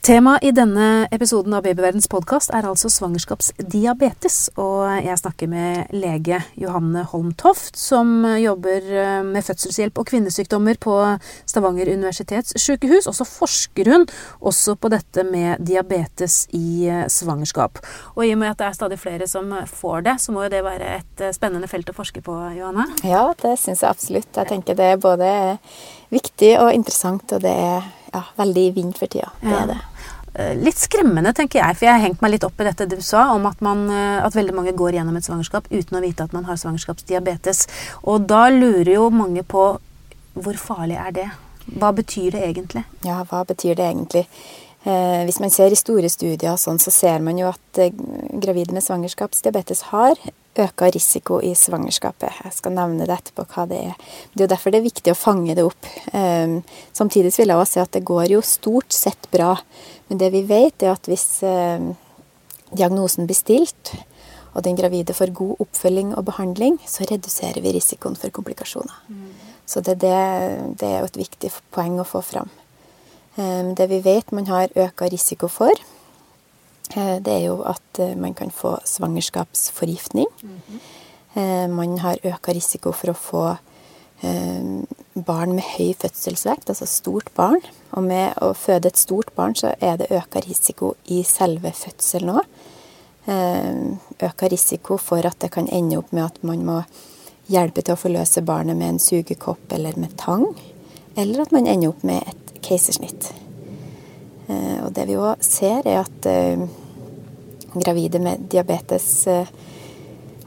Temaet 0.07 0.43
i 0.47 0.53
denne 0.55 1.03
episoden 1.11 1.51
av 1.57 1.65
Babyverdens 1.65 2.05
podkast 2.07 2.53
er 2.55 2.63
altså 2.63 2.87
svangerskapsdiabetes. 2.87 4.37
Og 4.55 4.85
jeg 5.03 5.19
snakker 5.19 5.49
med 5.51 5.89
lege 5.91 6.37
Johanne 6.55 7.01
Holm 7.11 7.33
Toft, 7.35 7.75
som 7.75 8.23
jobber 8.39 8.87
eh, 8.87 9.17
med 9.27 9.43
fødselshjelp 9.43 9.99
og 9.99 10.07
kvinnesykdommer 10.07 10.79
på 10.79 10.95
Stavanger 11.43 11.91
universitetssykehus. 11.91 13.09
Og 13.11 13.17
så 13.17 13.27
forsker 13.27 13.91
hun 13.91 14.07
også 14.39 14.77
på 14.79 14.93
dette 14.95 15.27
med 15.27 15.59
diabetes 15.67 16.45
i 16.55 16.87
eh, 16.87 17.03
svangerskap. 17.11 17.83
Og 18.15 18.23
i 18.23 18.31
og 18.31 18.39
med 18.45 18.53
at 18.53 18.63
det 18.63 18.69
er 18.69 18.79
stadig 18.79 19.01
flere 19.03 19.27
som 19.27 19.51
får 19.67 20.07
det, 20.07 20.15
så 20.23 20.31
må 20.31 20.47
jo 20.47 20.53
det 20.55 20.63
være 20.63 20.93
et 21.01 21.27
eh, 21.27 21.35
spennende 21.35 21.67
felt 21.67 21.91
å 21.91 21.97
forske 21.99 22.23
på, 22.23 22.37
Johanne? 22.55 22.87
Ja, 23.03 23.25
det 23.43 23.57
syns 23.59 23.83
jeg 23.83 23.91
absolutt. 23.91 24.31
Jeg 24.39 24.53
tenker 24.55 24.79
det 24.79 24.87
er 24.93 25.03
både 25.03 25.35
viktig 26.15 26.55
og 26.63 26.71
interessant, 26.71 27.27
og 27.35 27.43
det 27.43 27.51
er 27.51 27.91
ja, 28.13 28.23
veldig 28.39 28.67
i 28.69 28.73
vind 28.79 28.95
for 28.95 29.11
tida. 29.11 29.35
Det 29.43 29.51
er 29.51 29.71
det. 29.75 29.79
Eh, 30.37 30.53
litt 30.61 30.77
skremmende, 30.77 31.31
tenker 31.33 31.63
jeg, 31.63 31.77
for 31.79 31.87
jeg 31.87 31.95
har 31.95 32.03
hengt 32.03 32.21
meg 32.21 32.35
litt 32.35 32.45
opp 32.45 32.59
i 32.61 32.67
dette 32.67 32.85
du 32.91 32.99
sa, 33.01 33.31
om 33.33 33.47
at, 33.49 33.61
man, 33.65 33.87
eh, 33.89 34.19
at, 34.21 34.35
veldig 34.37 34.53
mange 34.53 34.75
går 34.77 34.99
gjennom 34.99 35.17
et 35.17 35.25
svangerskap 35.25 35.65
uten 35.71 35.97
å 35.97 36.03
vite 36.03 36.27
at 36.27 36.35
man 36.35 36.45
har 36.45 36.59
svangerskapsdiabetes. 36.61 37.65
Og 38.05 38.27
da 38.29 38.45
lurer 38.53 38.93
jo 38.99 39.09
mange 39.09 39.41
på 39.41 39.65
hvor 40.37 40.61
farlig 40.61 40.99
er 41.01 41.15
det? 41.15 41.27
Hva 41.81 41.89
betyr 41.97 42.37
det 42.37 42.43
egentlig? 42.45 42.85
Ja, 43.03 43.23
hva 43.25 43.41
betyr 43.49 43.79
det 43.79 43.87
egentlig? 43.89 44.27
Eh, 44.85 45.23
hvis 45.25 45.41
man 45.41 45.49
ser 45.49 45.73
i 45.73 45.79
store 45.79 46.09
studier, 46.13 46.53
sånn, 46.61 46.77
så 46.77 46.93
ser 46.93 47.25
man 47.25 47.41
jo 47.41 47.49
at 47.49 47.81
eh, 47.81 47.95
gravide 48.37 48.77
med 48.77 48.85
svangerskapsdiabetes 48.85 49.87
har 49.89 50.21
øka 50.63 50.89
risiko 50.93 51.39
i 51.43 51.53
svangerskapet. 51.57 52.41
Jeg 52.45 52.55
skal 52.55 52.75
nevne 52.75 53.07
det 53.07 53.15
etterpå 53.15 53.45
hva 53.51 53.65
det 53.69 53.79
er. 53.91 53.95
Det 54.33 54.41
er 54.41 54.47
jo 54.47 54.51
derfor 54.53 54.73
det 54.73 54.81
er 54.81 54.87
viktig 54.87 55.13
å 55.13 55.19
fange 55.19 55.55
det 55.57 55.65
opp. 55.67 55.89
Um, 56.13 56.59
samtidig 56.95 57.33
vil 57.37 57.53
jeg 57.53 57.61
også 57.61 57.77
si 57.77 57.83
at 57.83 57.95
det 57.95 58.03
går 58.07 58.33
jo 58.35 58.43
stort 58.45 58.95
sett 58.95 59.29
bra. 59.33 59.53
Men 60.09 60.21
det 60.21 60.31
vi 60.35 60.43
vet, 60.49 60.83
er 60.83 60.95
at 60.95 61.09
hvis 61.09 61.25
um, 61.45 61.91
diagnosen 62.71 63.29
blir 63.29 63.37
stilt, 63.37 63.93
og 64.57 64.63
den 64.65 64.77
gravide 64.79 65.13
får 65.13 65.35
god 65.37 65.59
oppfølging 65.67 66.15
og 66.17 66.25
behandling, 66.31 66.79
så 66.89 67.05
reduserer 67.05 67.61
vi 67.61 67.75
risikoen 67.75 68.17
for 68.17 68.33
komplikasjoner. 68.33 68.95
Mm. 69.11 69.27
Så 69.67 69.83
det, 69.85 69.99
det, 70.01 70.15
det, 70.79 70.87
er 70.87 71.03
jo 71.03 71.11
et 71.11 71.19
viktig 71.19 71.51
poeng 71.75 71.99
å 72.01 72.07
få 72.07 72.23
fram. 72.25 72.49
Det 73.37 73.85
vi 73.91 73.99
vet 74.01 74.31
man 74.33 74.47
har 74.49 74.71
øka 74.73 75.11
risiko 75.13 75.45
for, 75.51 75.69
det 76.95 77.33
er 77.33 77.45
jo 77.47 77.61
at 77.67 77.99
man 78.17 78.33
kan 78.33 78.51
få 78.51 78.77
svangerskapsforgiftning. 78.85 80.27
Mm 80.43 80.61
-hmm. 80.67 81.67
Man 81.67 81.97
har 81.97 82.17
øka 82.23 82.53
risiko 82.53 82.91
for 82.91 83.09
å 83.09 83.13
få 83.13 83.57
barn 85.25 85.53
med 85.55 85.63
høy 85.77 85.93
fødselsvekt, 85.93 86.69
altså 86.69 86.85
stort 86.85 87.29
barn. 87.35 87.61
Og 87.91 88.03
med 88.03 88.37
å 88.41 88.53
føde 88.57 88.87
et 88.87 88.97
stort 88.97 89.33
barn, 89.35 89.55
så 89.55 89.73
er 89.81 89.97
det 89.97 90.11
øka 90.11 90.41
risiko 90.45 90.93
i 91.05 91.23
selve 91.23 91.71
fødselen 91.71 92.29
òg. 92.29 92.45
Øka 94.23 94.47
risiko 94.47 94.97
for 94.97 95.25
at 95.27 95.39
det 95.41 95.51
kan 95.51 95.69
ende 95.71 95.97
opp 95.97 96.13
med 96.15 96.25
at 96.25 96.43
man 96.43 96.65
må 96.65 96.81
hjelpe 97.51 97.81
til 97.81 97.95
å 97.95 97.99
forløse 97.99 98.41
barnet 98.41 98.77
med 98.77 98.89
en 98.89 98.99
sugekopp 98.99 99.71
eller 99.71 99.97
med 99.99 100.17
tang. 100.17 100.47
Eller 101.17 101.41
at 101.41 101.51
man 101.51 101.67
ender 101.67 101.89
opp 101.89 102.03
med 102.03 102.23
et 102.27 102.63
keisersnitt. 102.63 103.31
Og 104.47 104.91
det 104.95 105.07
vi 105.09 105.17
òg 105.19 105.41
ser, 105.43 105.83
er 105.83 106.05
at 106.05 106.27
gravide 107.77 108.19
med 108.23 108.45
diabetes 108.49 109.27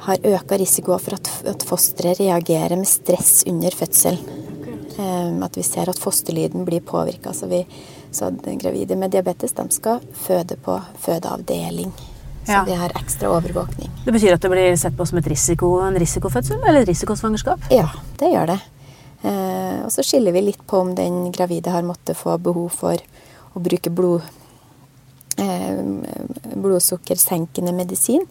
har 0.00 0.22
øka 0.24 0.56
risiko 0.56 0.96
for 0.98 1.18
at, 1.18 1.64
fosteret 1.68 2.20
reagerer 2.22 2.76
med 2.80 2.88
stress 2.88 3.44
under 3.46 3.74
fødsel. 3.76 4.16
At 5.44 5.56
vi 5.56 5.64
ser 5.64 5.92
at 5.92 6.00
fosterlyden 6.00 6.64
blir 6.64 6.80
påvirka. 6.80 7.34
Så, 7.36 7.48
så 8.10 8.30
gravide 8.62 8.96
med 8.96 9.12
diabetes 9.12 9.52
de 9.52 9.68
skal 9.70 10.00
føde 10.16 10.56
på 10.56 10.80
fødeavdeling. 11.04 11.92
Så 12.46 12.56
ja. 12.56 12.64
vi 12.64 12.74
har 12.80 12.92
ekstra 12.96 13.28
overvåkning. 13.36 13.92
Det 14.04 14.12
betyr 14.16 14.34
at 14.34 14.42
det 14.42 14.50
blir 14.50 14.76
sett 14.80 14.96
på 14.96 15.04
som 15.06 15.20
et 15.20 15.28
risiko, 15.28 15.74
en 15.84 15.98
risikofødsel 16.00 16.62
eller 16.64 16.88
risikosvangerskap? 16.88 17.68
Ja, 17.70 17.90
det 18.18 18.32
gjør 18.32 18.54
det. 18.54 18.60
Og 19.84 19.92
så 19.92 20.02
skiller 20.06 20.32
vi 20.32 20.46
litt 20.48 20.62
på 20.66 20.80
om 20.80 20.94
den 20.96 21.26
gravide 21.36 21.74
har 21.74 21.84
måttet 21.84 22.16
få 22.16 22.38
behov 22.40 22.72
for 22.72 22.96
å 23.54 23.62
bruke 23.62 23.90
blod, 23.90 24.22
eh, 25.36 25.82
blodsukkersenkende 26.54 27.74
medisin 27.76 28.26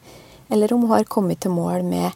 eller 0.50 0.74
om 0.74 0.82
hun 0.82 0.90
har 0.90 1.04
kommet 1.04 1.40
til 1.40 1.54
mål 1.54 1.84
med 1.86 2.10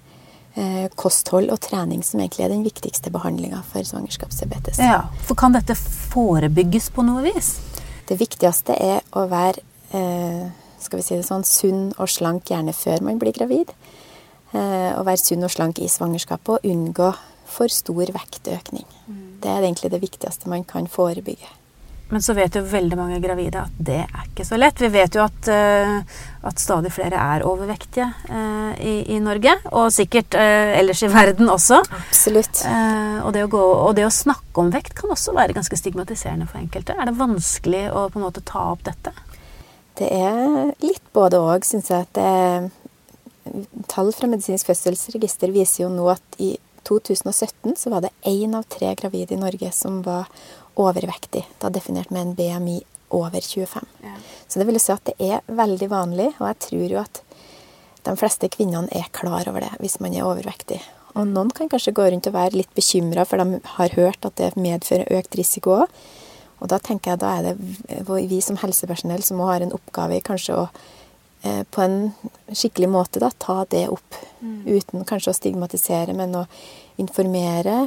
eh, 0.55 0.89
kosthold 0.95 1.51
og 1.53 1.61
trening, 1.61 2.01
som 2.03 2.21
egentlig 2.21 2.45
er 2.45 2.53
den 2.53 2.65
viktigste 2.65 3.13
behandlinga 3.13 3.61
for 3.69 3.85
svangerskapsdiabetes. 3.85 4.81
Ja, 4.81 5.05
for 5.27 5.37
kan 5.39 5.53
dette 5.55 5.77
forebygges 5.77 6.89
på 6.93 7.05
noe 7.05 7.23
vis? 7.25 7.55
Det 8.09 8.17
viktigste 8.19 8.75
er 8.75 9.05
å 9.13 9.27
være 9.31 9.61
eh, 9.93 10.49
skal 10.83 10.99
vi 10.99 11.05
si 11.05 11.17
det 11.17 11.27
sånn, 11.27 11.45
sunn 11.47 11.83
og 11.95 12.09
slank 12.11 12.49
gjerne 12.51 12.73
før 12.75 13.05
man 13.05 13.21
blir 13.21 13.35
gravid. 13.35 13.71
Eh, 14.53 14.91
å 14.97 15.05
være 15.05 15.21
sunn 15.21 15.45
og 15.45 15.53
slank 15.53 15.79
i 15.81 15.89
svangerskapet 15.89 16.57
og 16.57 16.67
unngå 16.69 17.13
for 17.53 17.71
stor 17.71 18.09
vektøkning. 18.15 18.85
Mm. 19.07 19.21
Det 19.43 19.51
er 19.51 19.61
egentlig 19.61 19.93
det 19.93 20.01
viktigste 20.03 20.49
man 20.49 20.65
kan 20.67 20.89
forebygge. 20.89 21.49
Men 22.13 22.21
så 22.21 22.35
vet 22.37 22.53
jo 22.53 22.61
veldig 22.69 22.97
mange 22.99 23.17
gravide 23.23 23.63
at 23.65 23.77
det 23.81 24.03
er 24.03 24.25
ikke 24.27 24.45
så 24.45 24.57
lett. 24.59 24.77
Vi 24.83 24.89
vet 24.93 25.15
jo 25.17 25.23
at, 25.23 25.47
uh, 25.49 26.19
at 26.45 26.61
stadig 26.61 26.91
flere 26.93 27.17
er 27.17 27.45
overvektige 27.49 28.05
uh, 28.29 28.75
i, 28.77 28.99
i, 29.15 29.17
Norge, 29.23 29.55
og 29.71 29.89
sikkert 29.95 30.37
uh, 30.37 30.75
ellers 30.77 31.01
i 31.01 31.09
verden 31.09 31.49
også. 31.49 31.79
Absolutt. 31.97 32.61
Og 33.23 33.33
det, 33.33 33.47
gå, 33.49 33.63
og, 33.63 33.95
det 33.97 34.05
å 34.05 34.13
snakke 34.13 34.61
om 34.61 34.69
vekt 34.73 34.93
kan 34.99 35.13
også 35.15 35.33
være 35.33 35.57
ganske 35.57 35.79
stigmatiserende 35.79 36.45
for 36.51 36.61
enkelte. 36.61 36.93
Er 36.93 37.09
det 37.09 37.17
vanskelig 37.17 37.87
å 37.89 38.05
på 38.13 38.21
en 38.21 38.27
måte 38.27 38.45
ta 38.45 38.67
opp 38.75 38.85
dette? 38.85 39.15
Det 39.97 40.09
er 40.13 40.69
litt 40.85 41.05
både 41.17 41.41
òg, 41.41 41.65
syns 41.65 41.89
jeg. 41.89 42.05
at 42.05 42.13
det, 42.13 43.73
Tall 43.89 44.13
fra 44.13 44.29
Medisinsk 44.29 44.69
fødselsregister 44.69 45.49
viser 45.53 45.87
jo 45.87 45.89
nå 45.93 46.05
at 46.13 46.37
i 46.41 46.53
2017 46.87 47.75
så 47.79 47.89
var 47.89 48.03
det 48.03 48.13
én 48.27 48.53
av 48.57 48.67
tre 48.69 48.91
gravide 48.99 49.33
i 49.33 49.39
Norge 49.39 49.71
som 49.75 50.01
var 50.05 50.27
overvektig. 50.79 51.45
Da 51.61 51.69
definert 51.73 52.11
med 52.13 52.21
en 52.21 52.33
BMI 52.37 52.79
over 53.13 53.41
25. 53.41 53.85
Ja. 54.03 54.15
Så 54.47 54.59
det 54.59 54.65
vil 54.69 54.79
si 54.81 54.93
at 54.93 55.05
det 55.05 55.15
er 55.21 55.45
veldig 55.45 55.89
vanlig, 55.91 56.31
og 56.39 56.49
jeg 56.49 56.59
tror 56.67 56.87
jo 56.95 56.99
at 57.03 57.21
de 58.03 58.15
fleste 58.19 58.49
kvinnene 58.51 58.91
er 58.91 59.07
klar 59.15 59.47
over 59.47 59.63
det 59.63 59.71
hvis 59.79 59.99
man 60.03 60.15
er 60.15 60.27
overvektig. 60.27 60.81
Og 61.13 61.29
noen 61.29 61.51
kan 61.53 61.69
kanskje 61.69 61.93
gå 61.93 62.07
rundt 62.09 62.27
og 62.29 62.35
være 62.35 62.57
litt 62.57 62.73
bekymra, 62.73 63.25
for 63.29 63.37
de 63.39 63.61
har 63.75 63.95
hørt 63.97 64.25
at 64.25 64.35
det 64.41 64.55
medfører 64.57 65.11
økt 65.13 65.37
risiko 65.37 65.83
òg. 65.83 65.97
Og 66.63 66.69
da 66.71 66.79
tenker 66.79 67.13
jeg 67.13 67.21
da 67.21 67.31
er 67.37 67.47
det 67.49 68.29
vi 68.31 68.39
som 68.41 68.57
helsepersonell 68.61 69.23
som 69.25 69.37
må 69.41 69.49
ha 69.49 69.59
en 69.59 69.75
oppgave 69.75 70.17
i 70.17 70.23
kanskje 70.23 70.55
å 70.55 70.63
eh, 71.43 71.61
på 71.69 71.83
en 71.83 71.97
skikkelig 72.49 72.89
måte 72.89 73.21
da, 73.21 73.29
ta 73.35 73.65
det 73.69 73.85
opp. 73.91 74.19
Mm. 74.39 74.61
Uten 74.71 75.05
kanskje 75.05 75.33
å 75.33 75.37
stigmatisere, 75.37 76.15
men 76.17 76.39
å 76.39 76.45
informere 77.03 77.83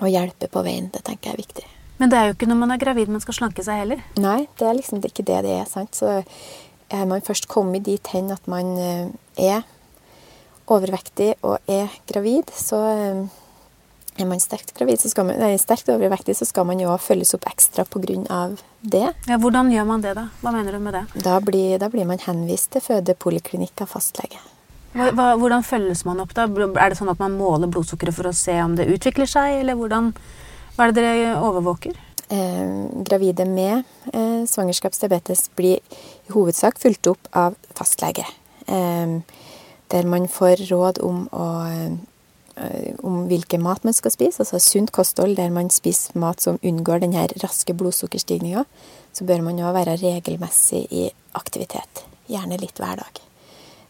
og 0.00 0.08
hjelpe 0.10 0.48
på 0.52 0.64
veien. 0.64 0.90
Det 0.92 1.04
tenker 1.04 1.30
jeg 1.30 1.36
er 1.36 1.44
viktig. 1.44 1.66
Men 1.96 2.12
det 2.12 2.18
er 2.18 2.28
jo 2.28 2.36
ikke 2.36 2.48
når 2.50 2.60
man 2.60 2.74
er 2.74 2.82
gravid 2.82 3.08
man 3.12 3.22
skal 3.24 3.38
slanke 3.38 3.64
seg 3.64 3.80
heller. 3.80 4.02
Nei, 4.20 4.42
det 4.58 4.68
er 4.68 4.76
liksom 4.76 5.00
ikke 5.00 5.24
det 5.24 5.40
det 5.46 5.54
er. 5.60 5.64
sant? 5.70 5.96
Så 5.96 6.18
er 6.92 7.08
man 7.08 7.24
først 7.24 7.48
kommet 7.50 7.86
dit 7.86 8.12
hen 8.12 8.30
at 8.34 8.44
man 8.50 8.76
eh, 8.78 9.08
er 9.40 9.64
overvektig 10.70 11.34
og 11.46 11.58
er 11.70 11.90
gravid, 12.10 12.50
så 12.54 12.78
eh, 12.90 13.20
er 14.16 14.28
man 14.28 14.40
sterkt 14.40 14.72
gravid, 14.76 15.00
så 15.02 15.10
skal 15.12 15.28
man, 15.28 15.38
nei, 15.40 15.54
sterkt 15.60 15.90
overvektig, 15.92 16.36
så 16.38 16.48
skal 16.48 16.66
man 16.68 16.80
jo 16.80 16.94
følges 17.00 17.34
opp 17.36 17.46
ekstra 17.50 17.84
pga. 17.84 18.40
det. 18.80 19.06
Ja, 19.28 19.38
Hvordan 19.38 19.70
gjør 19.72 19.86
man 19.86 20.02
det, 20.04 20.14
da? 20.16 20.28
Hva 20.42 20.52
mener 20.54 20.72
du 20.72 20.80
med 20.82 20.94
det? 20.94 21.04
Da 21.24 21.38
blir, 21.40 21.78
da 21.78 21.90
blir 21.92 22.06
man 22.08 22.22
henvist 22.22 22.72
til 22.72 22.84
fødepoliklinikk 22.84 23.82
av 23.84 23.92
fastlege. 23.92 24.40
Hva, 24.96 25.34
hvordan 25.36 25.64
følges 25.66 26.06
man 26.08 26.22
opp, 26.22 26.32
da? 26.34 26.46
Er 26.48 26.90
det 26.90 26.96
sånn 26.98 27.12
at 27.12 27.20
man 27.20 27.36
måler 27.36 27.68
blodsukkeret 27.68 28.16
for 28.16 28.30
å 28.30 28.36
se 28.36 28.54
om 28.62 28.78
det 28.78 28.88
utvikler 28.88 29.28
seg, 29.28 29.60
eller 29.60 29.76
hvordan 29.76 30.14
hva 30.76 30.84
er 30.84 30.92
det 30.92 31.00
dere 31.00 31.36
overvåker? 31.40 31.96
Eh, 32.28 32.72
gravide 33.06 33.46
med 33.48 33.86
eh, 34.12 34.42
svangerskapsdiabetes 34.44 35.46
blir 35.56 35.78
i 35.80 36.32
hovedsak 36.34 36.76
fulgt 36.82 37.08
opp 37.08 37.30
av 37.32 37.54
fastlege. 37.72 38.26
Eh, 38.68 39.14
der 39.94 40.08
man 40.10 40.26
får 40.28 40.66
råd 40.68 40.98
om, 41.06 41.22
å, 41.32 41.46
eh, 42.60 42.90
om 43.00 43.22
hvilken 43.30 43.62
mat 43.64 43.86
man 43.88 43.96
skal 43.96 44.12
spise, 44.12 44.42
altså 44.44 44.60
sunt 44.60 44.92
kosthold 44.92 45.38
der 45.38 45.54
man 45.54 45.70
spiser 45.72 46.18
mat 46.20 46.44
som 46.44 46.58
unngår 46.60 47.06
denne 47.06 47.24
raske 47.40 47.72
blodsukkerstigninga. 47.72 48.66
Så 49.16 49.24
bør 49.24 49.40
man 49.46 49.56
jo 49.62 49.70
være 49.72 49.96
regelmessig 50.02 50.82
i 50.92 51.06
aktivitet. 51.40 52.02
Gjerne 52.28 52.58
litt 52.60 52.76
hver 52.82 53.00
dag. 53.00 53.22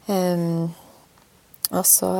Um, 0.06 0.68
og 1.72 1.82
så 1.82 2.12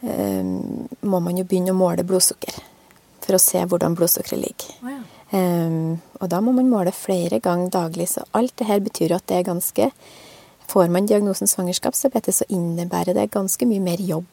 um, 0.00 0.88
må 1.04 1.20
man 1.20 1.36
jo 1.36 1.44
begynne 1.44 1.74
å 1.74 1.76
måle 1.76 2.06
blodsukker 2.06 2.56
for 3.26 3.36
å 3.36 3.42
se 3.42 3.62
hvordan 3.66 3.96
blodsukkeret 3.98 4.42
ligger. 4.42 4.76
Oh, 4.82 4.92
ja. 4.92 5.02
um, 5.34 5.96
og 6.20 6.30
da 6.32 6.40
må 6.44 6.54
man 6.56 6.70
måle 6.70 6.94
flere 6.94 7.40
ganger 7.42 7.74
daglig. 7.74 8.08
Så 8.14 8.24
alt 8.38 8.54
det 8.60 8.70
her 8.70 8.82
betyr 8.84 9.12
jo 9.12 9.20
at 9.20 9.28
det 9.30 9.40
er 9.40 9.50
ganske 9.50 9.90
Får 10.66 10.88
man 10.90 11.06
diagnosen 11.06 11.46
svangerskapsdiabetes, 11.46 12.40
så 12.40 12.46
innebærer 12.50 13.14
det 13.14 13.28
ganske 13.30 13.68
mye 13.70 13.78
mer 13.78 14.00
jobb. 14.02 14.26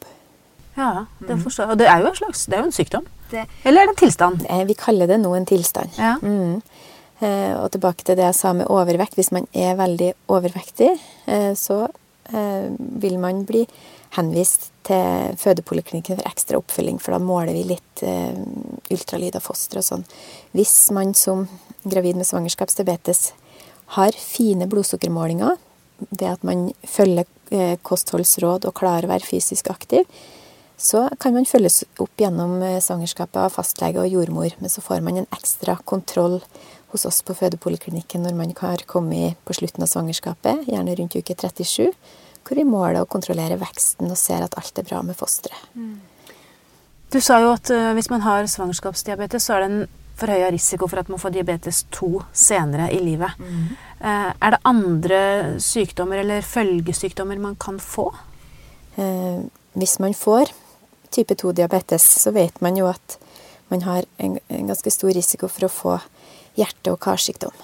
Ja, 0.74 1.06
det 1.20 1.36
mm. 1.36 1.42
forstår 1.44 1.64
jeg. 1.64 1.70
Og 1.70 1.78
det 1.78 1.86
er 1.86 2.00
jo 2.02 2.08
en 2.10 2.16
slags, 2.18 2.46
det 2.50 2.56
er 2.56 2.64
jo 2.64 2.70
en 2.70 2.74
sykdom. 2.74 3.04
Det, 3.30 3.44
Eller 3.62 3.82
er 3.82 3.86
det 3.86 3.94
en 3.94 4.00
tilstand? 4.00 4.46
Eh, 4.50 4.64
vi 4.66 4.74
kaller 4.78 5.10
det 5.10 5.20
nå 5.22 5.30
en 5.34 5.46
tilstand. 5.46 5.94
Ja. 5.98 6.16
Mm. 6.22 6.58
Eh, 7.20 7.52
og 7.54 7.70
tilbake 7.72 8.02
til 8.02 8.18
det 8.18 8.26
jeg 8.26 8.38
sa 8.40 8.52
med 8.52 8.66
overvekt. 8.66 9.14
Hvis 9.14 9.30
man 9.30 9.46
er 9.54 9.78
veldig 9.78 10.10
overvektig, 10.28 10.90
eh, 11.26 11.52
så 11.54 11.86
vil 12.98 13.18
man 13.20 13.42
bli 13.44 13.66
henvist 14.14 14.70
til 14.86 15.34
fødepoliklinikken 15.40 16.18
for 16.18 16.28
ekstra 16.28 16.60
oppfølging, 16.60 17.00
for 17.02 17.14
da 17.14 17.20
måler 17.22 17.54
vi 17.56 17.64
litt 17.72 18.04
eh, 18.06 18.36
ultralyd 18.92 19.38
av 19.38 19.44
foster 19.46 19.80
og 19.80 19.86
sånn. 19.86 20.04
Hvis 20.54 20.76
man 20.94 21.14
som 21.18 21.46
gravid 21.84 22.18
med 22.18 22.28
svangerskapsdiabetes 22.28 23.32
har 23.96 24.16
fine 24.18 24.68
blodsukkermålinger, 24.70 25.58
det 26.10 26.30
at 26.30 26.46
man 26.46 26.68
følger 26.88 27.26
eh, 27.54 27.76
kostholdsråd 27.82 28.68
og 28.68 28.76
klarer 28.76 29.08
å 29.08 29.14
være 29.14 29.28
fysisk 29.28 29.70
aktiv, 29.72 30.06
så 30.76 31.06
kan 31.22 31.36
man 31.36 31.46
følges 31.46 31.84
opp 32.02 32.20
gjennom 32.20 32.58
eh, 32.62 32.80
svangerskapet 32.82 33.40
av 33.46 33.54
fastlege 33.54 34.02
og 34.02 34.10
jordmor. 34.10 34.56
Men 34.60 34.72
så 34.72 34.82
får 34.84 35.04
man 35.06 35.20
en 35.20 35.30
ekstra 35.34 35.78
kontroll 35.86 36.40
hos 36.94 37.06
oss 37.08 37.22
på 37.26 37.34
fødepoliklinikken 37.34 38.22
når 38.22 38.36
man 38.38 38.52
har 38.60 38.84
kommet 38.90 39.38
på 39.46 39.56
slutten 39.56 39.82
av 39.82 39.90
svangerskapet, 39.90 40.68
gjerne 40.70 40.94
rundt 40.98 41.16
uke 41.18 41.34
37 41.34 41.90
hvor 42.44 42.58
vi 42.60 42.66
måler 42.68 43.00
og 43.02 43.10
kontrollerer 43.12 43.60
veksten 43.60 44.10
og 44.10 44.18
ser 44.20 44.44
at 44.44 44.56
alt 44.60 44.78
er 44.78 44.86
bra 44.86 45.02
med 45.02 45.16
fosteret. 45.18 45.70
Mm. 45.74 45.96
Du 47.12 47.20
sa 47.22 47.38
jo 47.42 47.52
at 47.54 47.70
uh, 47.70 47.92
hvis 47.96 48.10
man 48.10 48.24
har 48.24 48.48
svangerskapsdiabetes, 48.50 49.46
så 49.46 49.56
er 49.56 49.64
det 49.64 49.70
en 49.70 49.84
forhøya 50.18 50.50
risiko 50.54 50.86
for 50.90 51.02
at 51.02 51.10
man 51.10 51.20
får 51.22 51.34
diabetes 51.34 51.84
2 51.94 52.10
senere 52.32 52.90
i 52.94 53.00
livet. 53.02 53.38
Mm. 53.38 53.74
Uh, 54.00 54.30
er 54.32 54.54
det 54.54 54.62
andre 54.66 55.20
sykdommer 55.62 56.22
eller 56.22 56.46
følgesykdommer 56.46 57.40
man 57.42 57.56
kan 57.60 57.78
få? 57.82 58.08
Uh, 58.98 59.46
hvis 59.78 59.98
man 60.02 60.14
får 60.14 60.52
type 61.14 61.34
2-diabetes, 61.38 62.02
så 62.22 62.34
vet 62.34 62.60
man 62.62 62.76
jo 62.78 62.88
at 62.90 63.18
man 63.70 63.82
har 63.86 64.04
en, 64.18 64.38
en 64.48 64.66
ganske 64.66 64.90
stor 64.90 65.14
risiko 65.14 65.48
for 65.50 65.66
å 65.66 65.72
få 65.72 65.94
hjerte- 66.58 66.92
og 66.92 67.00
karsykdom. 67.02 67.54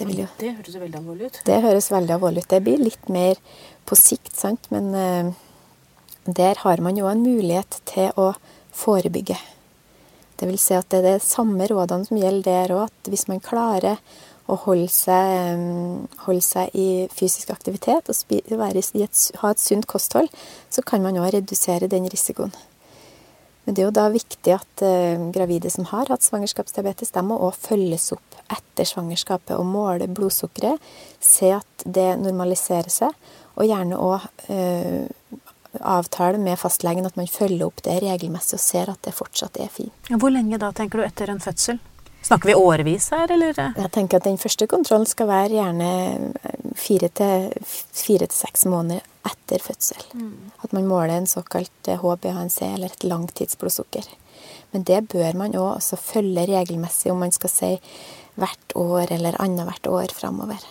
Det, 0.00 0.16
jo, 0.16 0.26
det 0.40 0.54
høres 0.56 0.80
veldig 0.80 0.98
alvorlig 1.00 1.28
ut. 1.28 1.38
Det 1.46 1.60
høres 1.64 1.90
veldig 1.92 2.16
alvorlig 2.16 2.44
ut. 2.44 2.50
Det 2.50 2.62
blir 2.64 2.82
litt 2.82 3.12
mer 3.12 3.40
på 3.88 3.98
sikt, 3.98 4.32
sant. 4.36 4.70
Men 4.72 4.90
uh, 4.96 5.30
der 6.24 6.62
har 6.64 6.82
man 6.84 6.98
jo 6.98 7.08
en 7.10 7.22
mulighet 7.24 7.80
til 7.90 8.10
å 8.20 8.32
forebygge. 8.76 9.38
Det 10.40 10.48
vil 10.48 10.58
si 10.60 10.72
at 10.72 10.88
det 10.88 11.02
er 11.02 11.18
de 11.18 11.24
samme 11.24 11.66
rådene 11.68 12.08
som 12.08 12.16
gjelder 12.16 12.46
der 12.48 12.76
òg, 12.78 12.88
at 12.88 13.12
hvis 13.12 13.26
man 13.28 13.42
klarer 13.44 14.00
å 14.50 14.56
holde 14.64 14.88
seg, 14.90 15.60
holde 16.24 16.44
seg 16.44 16.72
i 16.74 16.88
fysisk 17.12 17.52
aktivitet 17.54 18.08
og 18.10 18.32
være, 18.58 18.80
et, 18.80 19.22
ha 19.42 19.52
et 19.52 19.62
sunt 19.62 19.86
kosthold, 19.90 20.30
så 20.72 20.82
kan 20.86 21.04
man 21.04 21.20
òg 21.20 21.34
redusere 21.36 21.90
den 21.92 22.08
risikoen. 22.10 22.54
Men 23.64 23.76
det 23.76 23.82
er 23.82 23.88
jo 23.88 23.96
da 23.98 24.06
viktig 24.12 24.54
at 24.56 24.84
uh, 24.86 25.28
gravide 25.34 25.70
som 25.72 25.86
har 25.92 26.10
hatt 26.10 26.24
svangerskapsdiabetes, 26.26 27.12
de 27.14 27.24
må 27.26 27.38
også 27.38 27.72
følges 27.72 28.08
opp 28.16 28.40
etter 28.50 28.88
svangerskapet 28.88 29.54
og 29.58 29.68
måle 29.68 30.08
blodsukkeret. 30.10 30.80
Se 31.22 31.52
at 31.54 31.84
det 31.84 32.08
normaliserer 32.22 32.90
seg, 32.90 33.14
og 33.60 33.68
gjerne 33.68 33.98
òg 34.00 34.26
avtale 35.78 36.38
med 36.38 36.58
fastlegen 36.58 37.06
at 37.06 37.16
man 37.16 37.28
følger 37.30 37.66
opp 37.68 37.82
det 37.86 38.00
regelmessig 38.02 38.58
og 38.58 38.62
ser 38.62 38.90
at 38.90 39.02
det 39.06 39.14
fortsatt 39.14 39.60
er 39.62 39.70
fint. 39.72 40.10
Hvor 40.10 40.32
lenge 40.34 40.58
da, 40.58 40.72
tenker 40.74 41.00
du, 41.00 41.06
etter 41.06 41.30
en 41.30 41.42
fødsel? 41.42 41.78
Snakker 42.22 42.50
vi 42.50 42.54
årevis 42.58 43.08
her, 43.14 43.30
eller? 43.32 43.56
Jeg 43.56 43.90
tenker 43.94 44.20
at 44.20 44.26
Den 44.26 44.36
første 44.38 44.66
kontrollen 44.68 45.08
skal 45.08 45.30
være 45.30 45.56
gjerne 45.56 45.90
fire 46.78 47.08
til 47.08 48.30
seks 48.34 48.66
måneder 48.70 49.04
etter 49.26 49.62
fødsel. 49.62 50.02
Mm. 50.14 50.50
At 50.64 50.72
man 50.76 50.88
måler 50.88 51.16
en 51.16 51.30
såkalt 51.30 51.86
HbA1c, 51.86 52.74
eller 52.74 52.92
et 52.92 53.04
langtidsblodsukker. 53.04 54.06
Men 54.72 54.84
det 54.86 55.08
bør 55.12 55.36
man 55.36 55.56
òg 55.58 55.76
også 55.76 55.98
følge 55.98 56.46
regelmessig, 56.50 57.10
om 57.12 57.22
man 57.24 57.34
skal 57.34 57.52
si 57.52 57.72
hvert 58.40 58.76
år 58.78 59.10
eller 59.16 59.38
annethvert 59.42 59.90
år 59.90 60.14
framover. 60.14 60.62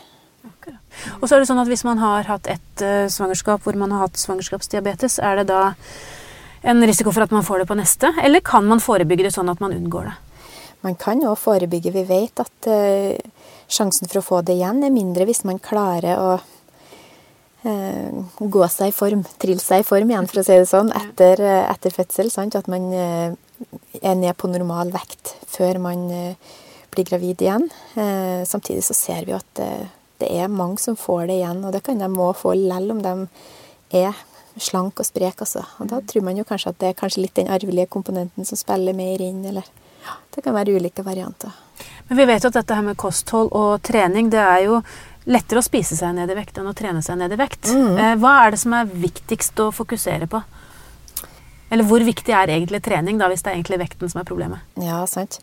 Og 1.20 1.28
så 1.28 1.36
er 1.36 1.42
det 1.42 1.50
sånn 1.50 1.62
at 1.62 1.70
Hvis 1.70 1.86
man 1.88 2.00
har 2.02 2.28
hatt 2.30 2.48
et 2.50 2.84
uh, 2.86 3.10
svangerskap 3.12 3.64
hvor 3.66 3.78
man 3.80 3.92
har 3.94 4.08
hatt 4.08 4.20
svangerskapsdiabetes, 4.20 5.20
er 5.20 5.42
det 5.42 5.50
da 5.52 5.74
en 6.70 6.84
risiko 6.84 7.14
for 7.16 7.24
at 7.24 7.32
man 7.32 7.46
får 7.48 7.62
det 7.62 7.70
på 7.70 7.78
neste, 7.80 8.12
eller 8.24 8.44
kan 8.44 8.66
man 8.68 8.82
forebygge 8.84 9.30
det 9.30 9.36
sånn 9.36 9.52
at 9.52 9.62
man 9.64 9.76
unngår 9.76 10.10
det? 10.10 10.16
Man 10.84 10.96
kan 11.00 11.22
jo 11.24 11.34
forebygge. 11.36 11.92
Vi 11.96 12.04
vet 12.08 12.40
at 12.44 12.70
uh, 12.72 13.39
sjansen 13.70 14.10
for 14.10 14.22
å 14.22 14.26
få 14.26 14.40
det 14.46 14.58
igjen 14.58 14.82
er 14.86 14.94
mindre 14.94 15.28
hvis 15.30 15.44
man 15.48 15.62
klarer 15.62 16.20
å 16.22 16.32
eh, 17.68 18.16
gå 18.40 18.70
seg 18.72 18.92
i 18.92 18.96
form, 18.96 19.22
trille 19.42 19.64
seg 19.64 19.84
i 19.84 19.88
form 19.88 20.12
igjen, 20.12 20.30
for 20.32 20.42
å 20.42 20.46
si 20.48 20.58
det 20.58 20.70
sånn, 20.70 20.92
etter, 20.98 21.44
etter 21.70 21.94
fødsel. 21.94 22.32
Sant? 22.34 22.58
At 22.58 22.72
man 22.72 22.90
er 22.94 24.18
ned 24.18 24.34
på 24.40 24.50
normal 24.52 24.94
vekt 24.96 25.36
før 25.52 25.82
man 25.84 26.08
blir 26.90 27.06
gravid 27.06 27.44
igjen. 27.44 27.68
Samtidig 28.50 28.86
så 28.88 28.96
ser 28.98 29.28
vi 29.28 29.36
at 29.38 29.64
det 30.20 30.30
er 30.30 30.52
mange 30.52 30.82
som 30.82 30.98
får 31.00 31.28
det 31.30 31.40
igjen, 31.40 31.62
og 31.66 31.76
det 31.76 31.84
kan 31.86 32.00
de 32.02 32.10
òg 32.10 32.34
få 32.40 32.56
lell 32.58 32.90
om 32.96 33.04
de 33.04 33.14
er 34.00 34.18
slank 34.60 35.00
og 35.00 35.08
sprek, 35.08 35.40
altså. 35.46 35.64
Og 35.80 35.90
da 35.92 36.02
tror 36.06 36.26
man 36.26 36.38
jo 36.40 36.48
kanskje 36.48 36.74
at 36.74 36.80
det 36.82 36.90
er 36.90 36.98
kanskje 37.00 37.24
litt 37.24 37.38
den 37.38 37.52
arvelige 37.52 37.90
komponenten 37.92 38.48
som 38.48 38.60
spiller 38.60 38.98
mer 38.98 39.22
inn, 39.24 39.44
eller 39.48 39.68
det 40.36 40.44
kan 40.46 40.56
være 40.56 40.78
ulike 40.78 41.04
varianter. 41.06 41.52
Men 42.08 42.18
vi 42.18 42.26
vet 42.26 42.44
jo 42.44 42.50
at 42.50 42.58
dette 42.58 42.76
her 42.76 42.86
med 42.86 42.98
kosthold 43.00 43.52
og 43.56 43.82
trening, 43.86 44.32
det 44.34 44.42
er 44.42 44.64
jo 44.66 44.82
lettere 45.30 45.62
å 45.62 45.66
spise 45.66 45.98
seg 45.98 46.16
ned 46.18 46.32
i 46.32 46.38
vekt 46.38 46.58
enn 46.58 46.70
å 46.70 46.76
trene 46.78 47.04
seg 47.06 47.20
ned 47.20 47.34
i 47.36 47.40
vekt. 47.40 47.70
Mm. 47.70 47.98
Eh, 47.98 48.16
hva 48.22 48.38
er 48.44 48.56
det 48.56 48.62
som 48.62 48.74
er 48.78 48.90
viktigst 48.90 49.60
å 49.62 49.70
fokusere 49.76 50.30
på? 50.32 50.42
Eller 51.70 51.86
hvor 51.86 52.02
viktig 52.02 52.34
er 52.34 52.50
egentlig 52.50 52.82
trening, 52.86 53.20
da, 53.22 53.28
hvis 53.30 53.44
det 53.46 53.52
er 53.52 53.60
egentlig 53.60 53.82
vekten 53.84 54.10
som 54.10 54.24
er 54.24 54.30
problemet? 54.30 54.66
Ja, 54.82 55.04
sant. 55.10 55.38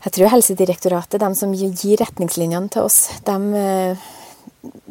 Jeg 0.00 0.14
tror 0.16 0.32
Helsedirektoratet, 0.32 1.20
de 1.20 1.28
som 1.36 1.52
gir 1.52 2.00
retningslinjene 2.00 2.72
til 2.72 2.86
oss, 2.88 3.02
de, 3.26 3.36
eh, 3.60 4.06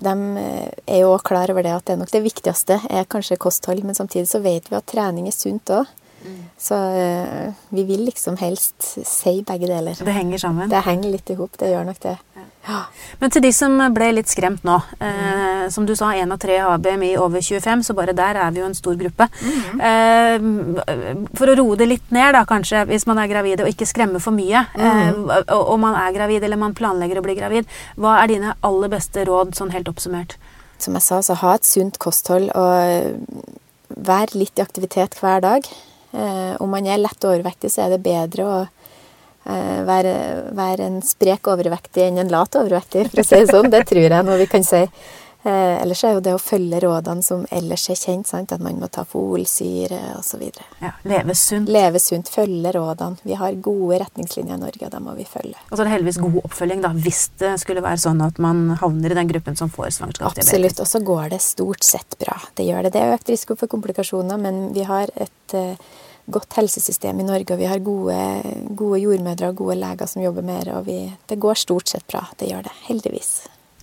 de 0.06 0.14
eh, 0.44 0.68
er 0.86 1.02
jo 1.02 1.16
klar 1.26 1.50
over 1.50 1.66
det 1.66 1.74
at 1.74 1.88
det 1.88 1.96
er 1.96 2.04
nok 2.04 2.14
det 2.14 2.22
viktigste 2.28 2.78
er 2.86 3.10
kanskje 3.10 3.40
kosthold, 3.42 3.82
men 3.88 3.98
samtidig 3.98 4.30
så 4.30 4.44
vet 4.44 4.70
vi 4.70 4.78
at 4.78 4.86
trening 4.92 5.26
er 5.32 5.34
sunt 5.34 5.74
òg. 5.74 5.90
Så 6.60 6.76
uh, 6.76 7.66
vi 7.76 7.86
vil 7.88 8.06
liksom 8.08 8.38
helst 8.42 8.92
si 9.08 9.40
begge 9.48 9.70
deler. 9.70 9.96
Det 9.96 10.16
henger 10.16 10.42
sammen? 10.46 10.72
Det 10.72 10.84
henger 10.86 11.16
litt 11.16 11.30
i 11.32 11.38
hop. 11.40 11.58
Det 11.60 11.72
gjør 11.72 11.88
nok 11.90 12.02
det. 12.04 12.18
Ja. 12.68 12.80
Men 13.20 13.32
til 13.34 13.44
de 13.44 13.52
som 13.56 13.78
ble 13.96 14.10
litt 14.18 14.30
skremt 14.30 14.66
nå. 14.68 14.76
Eh, 15.02 15.66
som 15.74 15.86
du 15.88 15.96
sa, 15.98 16.12
én 16.14 16.32
av 16.34 16.40
tre 16.42 16.60
har 16.62 16.82
BMI 16.84 17.14
over 17.22 17.42
25, 17.42 17.84
så 17.88 17.96
bare 17.98 18.16
der 18.18 18.38
er 18.38 18.52
vi 18.54 18.62
jo 18.62 18.68
en 18.68 18.78
stor 18.78 18.98
gruppe. 19.00 19.28
Mm. 19.42 19.80
Eh, 19.90 21.32
for 21.40 21.52
å 21.52 21.58
roe 21.60 21.80
det 21.80 21.90
litt 21.90 22.14
ned, 22.16 22.34
da 22.36 22.44
kanskje, 22.50 22.86
hvis 22.92 23.08
man 23.10 23.22
er 23.22 23.32
gravid, 23.32 23.64
og 23.64 23.72
ikke 23.72 23.88
skremme 23.90 24.22
for 24.24 24.36
mye, 24.36 24.66
mm. 24.76 24.86
eh, 24.86 25.20
og, 25.48 25.64
og 25.64 25.82
man 25.82 25.98
er 26.00 26.16
gravid 26.16 26.46
eller 26.46 26.62
man 26.62 26.78
planlegger 26.78 27.22
å 27.22 27.26
bli 27.26 27.38
gravid, 27.40 27.70
hva 27.98 28.20
er 28.22 28.34
dine 28.34 28.56
aller 28.66 28.92
beste 28.92 29.26
råd 29.30 29.56
sånn 29.58 29.74
helt 29.76 29.90
oppsummert? 29.92 30.38
Som 30.80 30.96
jeg 30.96 31.08
sa, 31.08 31.24
så 31.26 31.36
ha 31.42 31.58
et 31.58 31.68
sunt 31.68 31.98
kosthold 32.00 32.54
og 32.56 33.50
vær 33.90 34.32
litt 34.38 34.60
i 34.60 34.64
aktivitet 34.64 35.18
hver 35.20 35.42
dag. 35.44 35.66
Eh, 36.14 36.54
om 36.60 36.72
man 36.72 36.88
er 36.90 37.02
lett 37.02 37.26
overvektig, 37.26 37.72
så 37.74 37.86
er 37.86 37.96
det 37.96 38.04
bedre 38.06 38.48
å 38.48 38.60
Eh, 39.50 39.84
være, 39.88 40.14
være, 40.54 40.86
en 40.86 41.00
sprek 41.06 41.48
overvektig 41.50 42.04
enn 42.06 42.20
en 42.22 42.30
lat 42.30 42.54
overvektig, 42.60 43.08
for 43.10 43.24
å 43.24 43.26
si 43.26 43.40
det 43.40 43.50
sånn. 43.50 43.72
Det 43.72 43.86
tror 43.90 44.06
jeg 44.06 44.26
nå 44.28 44.36
vi 44.42 44.48
kan 44.52 44.66
si. 44.68 44.84
Eh, 45.44 45.82
ellers 45.82 46.02
er 46.04 46.18
jo 46.18 46.24
det 46.24 46.34
å 46.36 46.40
følge 46.42 46.82
rådene 46.84 47.24
som 47.24 47.46
ellers 47.56 47.86
er 47.92 47.96
kjent, 47.96 48.28
sant? 48.28 48.52
at 48.52 48.64
man 48.64 48.76
må 48.82 48.90
ta 48.92 49.06
folsyre 49.08 50.00
osv. 50.18 50.42
Ja, 50.84 50.92
leve 51.08 51.36
sunt. 51.38 51.72
Leve 51.72 52.02
sunt, 52.04 52.28
følge 52.34 52.74
rådene. 52.76 53.22
Vi 53.24 53.38
har 53.40 53.56
gode 53.64 54.02
retningslinjer 54.02 54.58
i 54.58 54.60
Norge, 54.60 54.82
og 54.90 54.92
da 54.92 55.00
må 55.04 55.14
vi 55.16 55.24
følge. 55.24 55.56
Og 55.70 55.78
så 55.78 55.84
er 55.84 55.88
det 55.88 55.94
heldigvis 55.94 56.20
god 56.26 56.42
oppfølging, 56.42 56.82
da, 56.84 56.92
hvis 57.06 57.22
det 57.40 57.54
skulle 57.64 57.84
være 57.86 58.02
sånn 58.04 58.20
at 58.26 58.42
man 58.44 58.66
havner 58.82 59.16
i 59.16 59.20
den 59.22 59.32
gruppen 59.32 59.56
som 59.60 59.72
får 59.72 59.94
svangerskapsdiabetes. 59.96 60.52
Absolutt, 60.52 60.84
og 60.84 60.90
så 60.92 61.02
går 61.08 61.32
det 61.36 61.40
stort 61.46 61.88
sett 61.88 62.18
bra. 62.20 62.36
Det 62.60 62.66
gjør 62.68 62.84
det. 62.88 62.92
Det 62.98 63.04
er 63.06 63.16
økt 63.16 63.32
risiko 63.32 63.56
for 63.60 63.72
komplikasjoner, 63.72 64.42
men 64.44 64.60
vi 64.76 64.84
har 64.90 65.14
et 65.16 65.56
eh, 65.56 65.94
godt 66.28 66.58
helsesystem 66.60 67.24
i 67.24 67.30
Norge, 67.30 67.56
og 67.56 67.64
vi 67.64 67.70
har 67.70 67.80
gode, 67.86 68.18
gode 68.76 69.00
jordmødre 69.06 69.54
og 69.54 69.64
gode 69.64 69.80
leger 69.80 70.12
som 70.12 70.26
jobber 70.26 70.44
med 70.52 70.68
det. 70.68 70.76
Og 70.76 70.84
vi, 70.92 71.00
det 71.32 71.40
går 71.40 71.64
stort 71.64 71.96
sett 71.96 72.04
bra. 72.12 72.26
Det 72.36 72.52
gjør 72.52 72.68
det. 72.68 72.76
Heldigvis. 72.90 73.32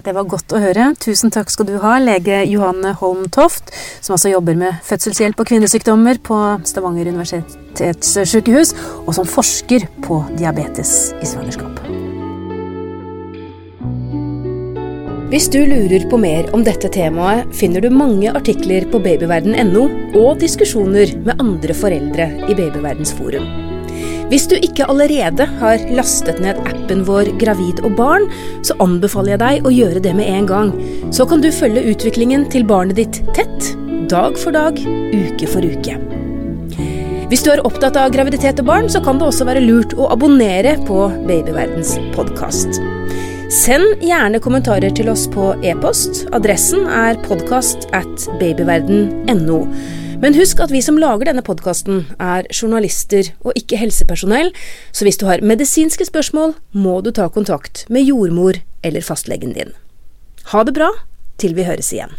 Det 0.06 0.12
var 0.14 0.28
godt 0.30 0.52
å 0.54 0.60
høre. 0.62 0.92
Tusen 1.02 1.32
takk 1.34 1.50
skal 1.50 1.66
du 1.66 1.72
ha, 1.82 1.96
lege 1.98 2.44
Johanne 2.46 2.92
Holm 3.00 3.24
Toft, 3.34 3.72
som 3.98 4.14
altså 4.14 4.30
jobber 4.30 4.54
med 4.58 4.78
fødselshjelp 4.86 5.42
og 5.42 5.48
kvinnesykdommer 5.50 6.20
på 6.22 6.38
Stavanger 6.70 7.10
universitetssykehus, 7.10 8.70
og 9.02 9.10
som 9.18 9.26
forsker 9.26 9.88
på 10.06 10.20
diabetes 10.38 11.10
i 11.18 11.26
svangerskap. 11.26 11.82
Hvis 15.26 15.50
du 15.50 15.58
lurer 15.66 16.06
på 16.06 16.22
mer 16.22 16.52
om 16.54 16.62
dette 16.62 16.86
temaet, 16.94 17.50
finner 17.58 17.82
du 17.82 17.90
mange 17.90 18.30
artikler 18.30 18.86
på 18.92 19.02
babyverden.no 19.02 19.88
og 20.22 20.36
diskusjoner 20.38 21.18
med 21.26 21.42
andre 21.42 21.74
foreldre 21.74 22.30
i 22.46 22.54
Babyverdens 22.54 23.10
forum. 23.18 23.75
Hvis 24.26 24.48
du 24.50 24.56
ikke 24.58 24.88
allerede 24.90 25.44
har 25.60 25.82
lastet 25.94 26.40
ned 26.42 26.58
appen 26.66 27.04
vår 27.06 27.28
Gravid 27.38 27.78
og 27.86 27.94
barn, 27.98 28.24
så 28.66 28.74
anbefaler 28.82 29.36
jeg 29.36 29.42
deg 29.42 29.68
å 29.68 29.74
gjøre 29.74 30.02
det 30.02 30.14
med 30.18 30.26
en 30.26 30.48
gang. 30.50 30.72
Så 31.14 31.28
kan 31.30 31.44
du 31.44 31.52
følge 31.54 31.84
utviklingen 31.92 32.48
til 32.50 32.66
barnet 32.66 32.98
ditt 32.98 33.20
tett, 33.36 33.70
dag 34.10 34.34
for 34.40 34.56
dag, 34.56 34.80
uke 34.82 35.50
for 35.50 35.62
uke. 35.62 35.94
Hvis 37.30 37.42
du 37.42 37.52
er 37.54 37.62
opptatt 37.66 37.98
av 37.98 38.10
graviditet 38.14 38.58
og 38.62 38.68
barn, 38.68 38.90
så 38.90 39.02
kan 39.02 39.18
det 39.18 39.28
også 39.28 39.46
være 39.46 39.62
lurt 39.62 39.94
å 39.98 40.10
abonnere 40.14 40.76
på 40.86 41.06
Babyverdens 41.26 41.94
podkast. 42.14 42.80
Send 43.54 44.02
gjerne 44.02 44.42
kommentarer 44.42 44.90
til 44.94 45.10
oss 45.10 45.28
på 45.30 45.52
e-post. 45.62 46.24
Adressen 46.34 46.86
er 46.90 47.18
podkast 47.26 47.86
at 47.94 48.26
babyverden.no. 48.42 49.60
Men 50.16 50.32
husk 50.32 50.60
at 50.64 50.72
vi 50.72 50.80
som 50.80 50.96
lager 50.96 51.28
denne 51.28 51.42
podkasten, 51.44 52.06
er 52.16 52.46
journalister 52.48 53.28
og 53.44 53.52
ikke 53.58 53.76
helsepersonell, 53.76 54.48
så 54.88 55.04
hvis 55.04 55.20
du 55.20 55.26
har 55.28 55.44
medisinske 55.44 56.08
spørsmål, 56.08 56.54
må 56.72 57.02
du 57.04 57.12
ta 57.12 57.28
kontakt 57.28 57.84
med 57.92 58.08
jordmor 58.08 58.56
eller 58.82 59.04
fastlegen 59.04 59.52
din. 59.52 59.74
Ha 60.54 60.64
det 60.64 60.74
bra 60.78 60.88
til 61.36 61.52
vi 61.58 61.68
høres 61.68 61.92
igjen. 61.92 62.16